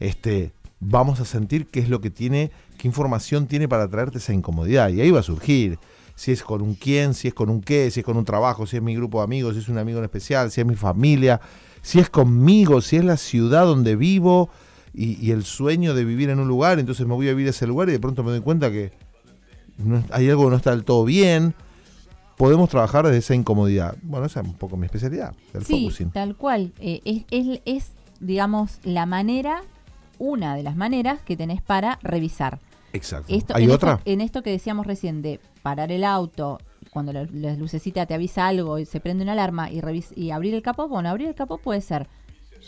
este, 0.00 0.52
vamos 0.80 1.18
a 1.20 1.24
sentir 1.24 1.68
qué 1.68 1.80
es 1.80 1.88
lo 1.88 2.02
que 2.02 2.10
tiene, 2.10 2.50
qué 2.76 2.88
información 2.88 3.46
tiene 3.46 3.68
para 3.68 3.88
traerte 3.88 4.18
esa 4.18 4.34
incomodidad, 4.34 4.90
y 4.90 5.00
ahí 5.00 5.10
va 5.10 5.20
a 5.20 5.22
surgir, 5.22 5.78
si 6.14 6.32
es 6.32 6.42
con 6.42 6.60
un 6.60 6.74
quién, 6.74 7.14
si 7.14 7.28
es 7.28 7.34
con 7.34 7.48
un 7.48 7.62
qué, 7.62 7.90
si 7.90 8.00
es 8.00 8.06
con 8.06 8.18
un 8.18 8.26
trabajo, 8.26 8.66
si 8.66 8.76
es 8.76 8.82
mi 8.82 8.94
grupo 8.94 9.18
de 9.18 9.24
amigos, 9.24 9.54
si 9.54 9.60
es 9.60 9.68
un 9.70 9.78
amigo 9.78 9.98
en 9.98 10.04
especial, 10.04 10.50
si 10.50 10.60
es 10.60 10.66
mi 10.66 10.74
familia, 10.76 11.40
si 11.82 11.98
es 12.00 12.10
conmigo, 12.10 12.80
si 12.80 12.96
es 12.96 13.04
la 13.04 13.16
ciudad 13.16 13.64
donde 13.64 13.96
vivo, 13.96 14.50
y, 14.92 15.24
y 15.24 15.30
el 15.30 15.44
sueño 15.44 15.94
de 15.94 16.04
vivir 16.04 16.30
en 16.30 16.40
un 16.40 16.48
lugar, 16.48 16.78
entonces 16.80 17.06
me 17.06 17.14
voy 17.14 17.28
a 17.28 17.30
vivir 17.30 17.46
a 17.46 17.50
ese 17.50 17.66
lugar 17.66 17.88
y 17.88 17.92
de 17.92 18.00
pronto 18.00 18.24
me 18.24 18.30
doy 18.32 18.40
cuenta 18.40 18.70
que 18.72 18.92
no- 19.78 20.02
hay 20.10 20.28
algo 20.28 20.44
que 20.44 20.50
no 20.50 20.56
está 20.56 20.70
del 20.72 20.84
todo 20.84 21.04
bien. 21.04 21.54
Podemos 22.36 22.68
trabajar 22.70 23.04
desde 23.04 23.18
esa 23.18 23.34
incomodidad. 23.34 23.96
Bueno, 24.02 24.26
esa 24.26 24.40
es 24.40 24.46
un 24.46 24.54
poco 24.54 24.76
mi 24.76 24.86
especialidad, 24.86 25.34
el 25.54 25.64
sí, 25.64 25.84
focusing. 25.84 26.10
tal 26.10 26.36
cual. 26.36 26.72
Eh, 26.80 27.00
es, 27.04 27.24
es- 27.30 27.60
es, 27.66 27.92
digamos, 28.18 28.78
la 28.82 29.06
manera, 29.06 29.62
una 30.18 30.54
de 30.56 30.62
las 30.62 30.74
maneras 30.76 31.20
que 31.22 31.36
tenés 31.36 31.62
para 31.62 31.98
revisar. 32.02 32.58
Exacto. 32.92 33.32
Esto, 33.32 33.54
¿Hay 33.54 33.64
en 33.64 33.70
otra? 33.70 33.92
Esto, 33.92 34.02
en 34.10 34.20
esto 34.22 34.42
que 34.42 34.50
decíamos 34.50 34.86
recién 34.86 35.22
de 35.22 35.38
parar 35.62 35.92
el 35.92 36.02
auto, 36.02 36.58
cuando 36.92 37.12
la, 37.12 37.26
la 37.32 37.54
lucecita 37.54 38.06
te 38.06 38.14
avisa 38.14 38.46
algo 38.46 38.78
y 38.78 38.86
se 38.86 39.00
prende 39.00 39.22
una 39.22 39.32
alarma 39.32 39.70
y, 39.70 39.80
y 40.16 40.30
abrir 40.30 40.54
el 40.54 40.62
capó, 40.62 40.88
bueno, 40.88 41.08
abrir 41.08 41.28
el 41.28 41.34
capó 41.34 41.58
puede 41.58 41.80
ser 41.80 42.08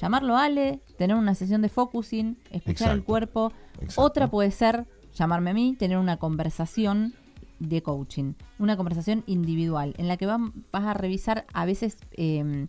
llamarlo 0.01 0.37
a 0.37 0.45
Ale, 0.45 0.81
tener 0.97 1.17
una 1.17 1.35
sesión 1.35 1.63
de 1.63 1.69
focusing, 1.69 2.39
escuchar 2.51 2.93
el 2.93 3.05
cuerpo. 3.05 3.53
Exacto. 3.75 4.03
Otra 4.03 4.31
puede 4.31 4.51
ser 4.51 4.87
llamarme 5.15 5.51
a 5.51 5.55
mí, 5.55 5.77
tener 5.79 5.99
una 5.99 6.17
conversación 6.17 7.15
de 7.59 7.83
coaching, 7.83 8.33
una 8.59 8.77
conversación 8.77 9.23
individual, 9.27 9.95
en 9.99 10.09
la 10.09 10.17
que 10.17 10.27
vam- 10.27 10.53
vas 10.73 10.85
a 10.85 10.95
revisar 10.95 11.45
a 11.53 11.65
veces 11.65 11.97
eh, 12.13 12.67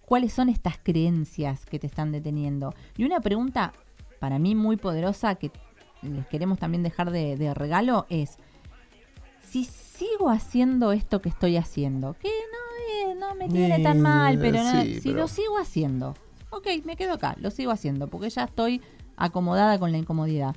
cuáles 0.00 0.32
son 0.32 0.48
estas 0.48 0.78
creencias 0.82 1.64
que 1.66 1.78
te 1.78 1.86
están 1.86 2.10
deteniendo. 2.10 2.74
Y 2.96 3.04
una 3.04 3.20
pregunta 3.20 3.72
para 4.18 4.38
mí 4.38 4.54
muy 4.54 4.76
poderosa 4.76 5.34
que 5.34 5.50
les 6.02 6.26
queremos 6.26 6.58
también 6.58 6.82
dejar 6.82 7.10
de, 7.10 7.36
de 7.36 7.54
regalo 7.54 8.06
es, 8.08 8.38
si 9.48 9.64
sigo 10.02 10.30
haciendo 10.30 10.92
esto 10.92 11.20
que 11.22 11.28
estoy 11.28 11.56
haciendo, 11.56 12.14
que 12.14 12.28
no, 13.18 13.34
me 13.34 13.48
tiene 13.48 13.78
tan 13.80 13.98
Eh, 13.98 14.00
mal, 14.00 14.38
pero 14.38 14.62
no- 14.62 14.82
sí, 14.82 14.94
si 15.00 15.08
pero- 15.10 15.20
lo 15.22 15.28
sigo 15.28 15.58
haciendo, 15.58 16.14
ok, 16.50 16.66
me 16.84 16.96
quedo 16.96 17.14
acá, 17.14 17.36
lo 17.40 17.50
sigo 17.50 17.70
haciendo, 17.70 18.08
porque 18.08 18.30
ya 18.30 18.44
estoy 18.44 18.80
acomodada 19.16 19.78
con 19.78 19.92
la 19.92 19.98
incomodidad. 19.98 20.56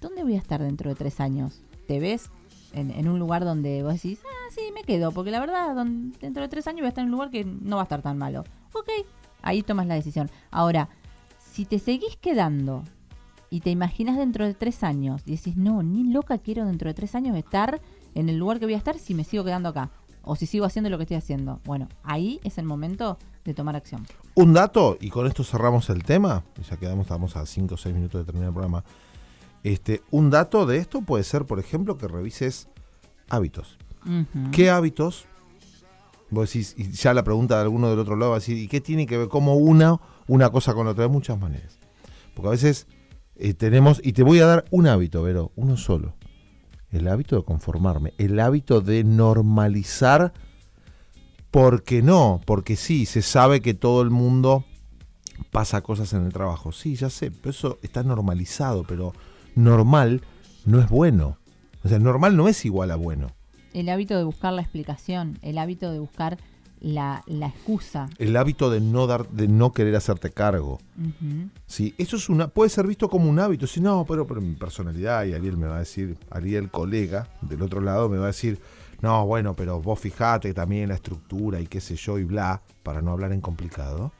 ¿Dónde 0.00 0.22
voy 0.22 0.34
a 0.34 0.38
estar 0.38 0.62
dentro 0.62 0.90
de 0.90 0.96
tres 0.96 1.20
años? 1.20 1.60
¿Te 1.86 2.00
ves 2.00 2.30
en, 2.72 2.90
en 2.90 3.08
un 3.08 3.18
lugar 3.18 3.44
donde 3.44 3.82
vos 3.82 3.94
decís, 3.94 4.20
ah, 4.24 4.50
sí, 4.54 4.62
me 4.74 4.82
quedo, 4.82 5.12
porque 5.12 5.30
la 5.30 5.40
verdad, 5.40 5.74
don- 5.74 6.12
dentro 6.20 6.42
de 6.42 6.48
tres 6.48 6.66
años 6.66 6.80
voy 6.80 6.86
a 6.86 6.88
estar 6.90 7.02
en 7.02 7.06
un 7.08 7.12
lugar 7.12 7.30
que 7.30 7.44
no 7.44 7.76
va 7.76 7.82
a 7.82 7.84
estar 7.84 8.02
tan 8.02 8.18
malo? 8.18 8.44
Ok, 8.74 8.88
ahí 9.42 9.62
tomas 9.62 9.86
la 9.86 9.94
decisión. 9.94 10.30
Ahora, 10.50 10.88
si 11.38 11.64
te 11.66 11.78
seguís 11.78 12.16
quedando 12.16 12.82
y 13.50 13.60
te 13.60 13.70
imaginas 13.70 14.16
dentro 14.16 14.46
de 14.46 14.54
tres 14.54 14.82
años 14.82 15.22
y 15.26 15.32
decís, 15.36 15.56
no, 15.56 15.82
ni 15.82 16.04
loca 16.04 16.38
quiero 16.38 16.64
dentro 16.64 16.88
de 16.88 16.94
tres 16.94 17.14
años 17.14 17.36
estar 17.36 17.80
en 18.14 18.28
el 18.28 18.38
lugar 18.38 18.58
que 18.58 18.66
voy 18.66 18.74
a 18.74 18.78
estar 18.78 18.98
si 18.98 19.14
me 19.14 19.24
sigo 19.24 19.44
quedando 19.44 19.68
acá. 19.68 19.90
O 20.24 20.36
si 20.36 20.46
sigo 20.46 20.64
haciendo 20.64 20.88
lo 20.88 20.98
que 20.98 21.02
estoy 21.02 21.16
haciendo. 21.16 21.60
Bueno, 21.64 21.88
ahí 22.04 22.40
es 22.44 22.56
el 22.58 22.64
momento 22.64 23.18
de 23.44 23.54
tomar 23.54 23.74
acción. 23.74 24.06
Un 24.34 24.52
dato, 24.52 24.96
y 25.00 25.10
con 25.10 25.26
esto 25.26 25.42
cerramos 25.42 25.90
el 25.90 26.04
tema, 26.04 26.44
ya 26.70 26.76
quedamos, 26.76 27.06
estamos 27.06 27.36
a 27.36 27.44
5 27.44 27.74
o 27.74 27.76
6 27.76 27.94
minutos 27.94 28.20
de 28.20 28.24
terminar 28.24 28.48
el 28.48 28.54
programa. 28.54 28.84
Este, 29.64 30.02
un 30.10 30.30
dato 30.30 30.64
de 30.64 30.78
esto 30.78 31.02
puede 31.02 31.24
ser, 31.24 31.44
por 31.44 31.58
ejemplo, 31.58 31.98
que 31.98 32.08
revises 32.08 32.68
hábitos. 33.28 33.78
¿Qué 34.50 34.70
hábitos? 34.70 35.26
Vos 36.30 36.48
decís, 36.48 36.74
y 36.76 36.90
ya 36.90 37.14
la 37.14 37.22
pregunta 37.22 37.56
de 37.56 37.62
alguno 37.62 37.90
del 37.90 37.98
otro 37.98 38.16
lado 38.16 38.30
va 38.30 38.36
a 38.36 38.40
decir, 38.40 38.56
¿y 38.56 38.66
qué 38.66 38.80
tiene 38.80 39.06
que 39.06 39.18
ver 39.18 39.28
cómo 39.28 39.54
una, 39.54 40.00
una 40.26 40.50
cosa 40.50 40.74
con 40.74 40.86
la 40.86 40.92
otra? 40.92 41.04
De 41.04 41.08
muchas 41.08 41.38
maneras. 41.38 41.78
Porque 42.34 42.48
a 42.48 42.50
veces 42.52 42.86
eh, 43.36 43.54
tenemos, 43.54 44.00
y 44.02 44.12
te 44.12 44.22
voy 44.22 44.40
a 44.40 44.46
dar 44.46 44.64
un 44.70 44.86
hábito, 44.86 45.22
Vero, 45.22 45.52
uno 45.56 45.76
solo. 45.76 46.14
El 46.92 47.08
hábito 47.08 47.36
de 47.36 47.42
conformarme, 47.42 48.12
el 48.18 48.38
hábito 48.38 48.80
de 48.80 49.02
normalizar, 49.02 50.32
porque 51.50 52.02
no, 52.02 52.40
porque 52.44 52.76
sí, 52.76 53.06
se 53.06 53.22
sabe 53.22 53.60
que 53.60 53.74
todo 53.74 54.02
el 54.02 54.10
mundo 54.10 54.64
pasa 55.50 55.80
cosas 55.80 56.12
en 56.12 56.26
el 56.26 56.32
trabajo. 56.32 56.70
Sí, 56.70 56.94
ya 56.94 57.10
sé, 57.10 57.30
pero 57.30 57.50
eso 57.50 57.78
está 57.82 58.02
normalizado, 58.02 58.84
pero 58.84 59.12
normal 59.54 60.22
no 60.64 60.80
es 60.80 60.88
bueno. 60.88 61.38
O 61.82 61.88
sea, 61.88 61.98
normal 61.98 62.36
no 62.36 62.46
es 62.46 62.64
igual 62.64 62.90
a 62.90 62.96
bueno. 62.96 63.28
El 63.72 63.88
hábito 63.88 64.16
de 64.16 64.24
buscar 64.24 64.52
la 64.52 64.62
explicación, 64.62 65.38
el 65.42 65.58
hábito 65.58 65.90
de 65.90 65.98
buscar 65.98 66.38
la, 66.84 67.22
la 67.26 67.46
excusa. 67.46 68.08
el 68.18 68.36
hábito 68.36 68.68
de 68.68 68.80
no 68.80 69.06
dar 69.06 69.28
de 69.28 69.46
no 69.48 69.72
querer 69.72 69.94
hacerte 69.96 70.30
cargo. 70.30 70.80
Sí 71.66 71.94
eso 71.98 72.16
es 72.16 72.28
una 72.28 72.48
puede 72.48 72.70
ser 72.70 72.86
visto 72.86 73.08
como 73.08 73.30
un 73.30 73.38
hábito. 73.38 73.66
Si 73.66 73.80
no 73.80 74.04
pero 74.06 74.26
pero 74.26 74.40
mi 74.40 74.54
personalidad 74.54 75.24
y 75.24 75.32
Ariel 75.34 75.56
me 75.56 75.66
va 75.68 75.76
a 75.76 75.80
decir 75.80 76.16
Ariel 76.30 76.70
colega 76.70 77.28
del 77.40 77.62
otro 77.62 77.80
lado 77.80 78.08
me 78.08 78.18
va 78.18 78.24
a 78.24 78.28
decir 78.28 78.58
no 79.00 79.24
bueno 79.26 79.54
pero 79.54 79.80
vos 79.80 79.98
fijate 80.00 80.52
también 80.54 80.88
la 80.88 80.94
estructura 80.96 81.60
y 81.60 81.66
qué 81.66 81.80
sé 81.80 81.94
yo 81.96 82.18
y 82.18 82.24
bla 82.24 82.60
para 82.82 83.00
no 83.00 83.12
hablar 83.12 83.32
en 83.32 83.40
complicado. 83.40 84.12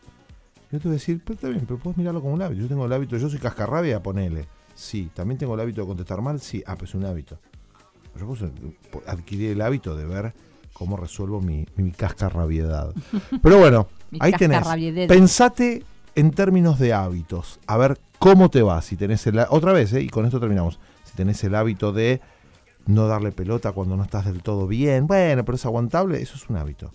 Yo 0.70 0.79
te 0.79 0.85
voy 0.88 0.92
a 0.92 0.98
decir 0.98 1.20
pero 1.25 1.35
está 1.35 1.48
bien 1.48 1.64
pero 1.66 1.79
puedes 1.81 1.98
mirarlo 1.98 2.20
como 2.20 2.35
un 2.35 2.42
hábito. 2.42 2.62
Yo 2.62 2.68
tengo 2.68 2.87
el 2.87 2.92
hábito 2.92 3.16
yo 3.16 3.29
soy 3.29 3.38
cascarrabia 3.40 4.03
ponele 4.03 4.46
sí 4.75 5.11
también 5.14 5.37
tengo 5.38 5.55
el 5.55 5.61
hábito 5.61 5.81
de 5.81 5.87
contestar 5.88 6.22
mal 6.22 6.40
sí. 6.40 6.62
Ah 6.66 6.77
pues 6.77 6.90
es 6.90 6.94
un 6.94 7.05
hábito. 7.07 7.38
Yo 8.18 8.27
puse- 8.27 8.53
adquirí 9.07 9.46
el 9.46 9.61
hábito 9.62 9.96
de 9.96 10.07
ver 10.07 10.33
cómo 10.72 10.96
resuelvo 10.96 11.40
mi, 11.40 11.66
mi 11.76 11.92
cascarrabiedad 11.92 12.92
pero 13.42 13.58
bueno 13.58 13.88
ahí 14.20 14.32
tenés. 14.32 14.66
Pensate 15.08 15.85
en 16.14 16.30
términos 16.30 16.78
de 16.78 16.92
hábitos. 16.92 17.61
A 17.66 17.76
ver 17.76 17.98
cómo 18.18 18.50
te 18.50 18.62
va. 18.62 18.80
Si 18.82 18.96
tenés 18.96 19.26
el, 19.26 19.38
otra 19.48 19.72
vez, 19.72 19.92
¿eh? 19.92 20.02
y 20.02 20.08
con 20.08 20.24
esto 20.24 20.40
terminamos. 20.40 20.78
Si 21.04 21.14
tenés 21.16 21.42
el 21.44 21.54
hábito 21.54 21.92
de 21.92 22.20
no 22.87 23.06
darle 23.06 23.32
pelota 23.32 23.72
cuando 23.72 23.96
no 23.96 24.02
estás 24.02 24.26
del 24.26 24.42
todo 24.42 24.66
bien, 24.66 25.06
bueno, 25.06 25.44
pero 25.44 25.56
es 25.56 25.64
aguantable, 25.66 26.20
eso 26.20 26.37
es 26.37 26.48
un 26.48 26.56
hábito. 26.56 26.92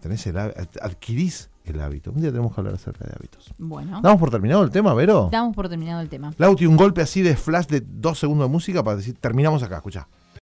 Tenés 0.00 0.26
el, 0.26 0.38
adquirís 0.38 1.50
el 1.64 1.80
hábito. 1.80 2.12
Un 2.12 2.20
día 2.20 2.30
tenemos 2.30 2.54
que 2.54 2.60
hablar 2.60 2.74
acerca 2.74 3.04
de 3.04 3.12
hábitos. 3.16 3.52
Bueno, 3.58 4.00
¿Damos 4.02 4.20
por 4.20 4.30
terminado 4.30 4.62
el 4.62 4.70
tema, 4.70 4.94
Vero? 4.94 5.28
damos 5.30 5.54
por 5.54 5.68
terminado 5.68 6.00
el 6.00 6.08
tema. 6.08 6.32
Lauti, 6.38 6.66
un 6.66 6.76
golpe 6.76 7.02
así 7.02 7.22
de 7.22 7.36
flash 7.36 7.66
de 7.66 7.82
dos 7.84 8.18
segundos 8.18 8.48
de 8.48 8.52
música 8.52 8.82
para 8.82 8.98
decir, 8.98 9.16
terminamos 9.20 9.62
acá, 9.62 9.76
escuchá. 9.76 10.08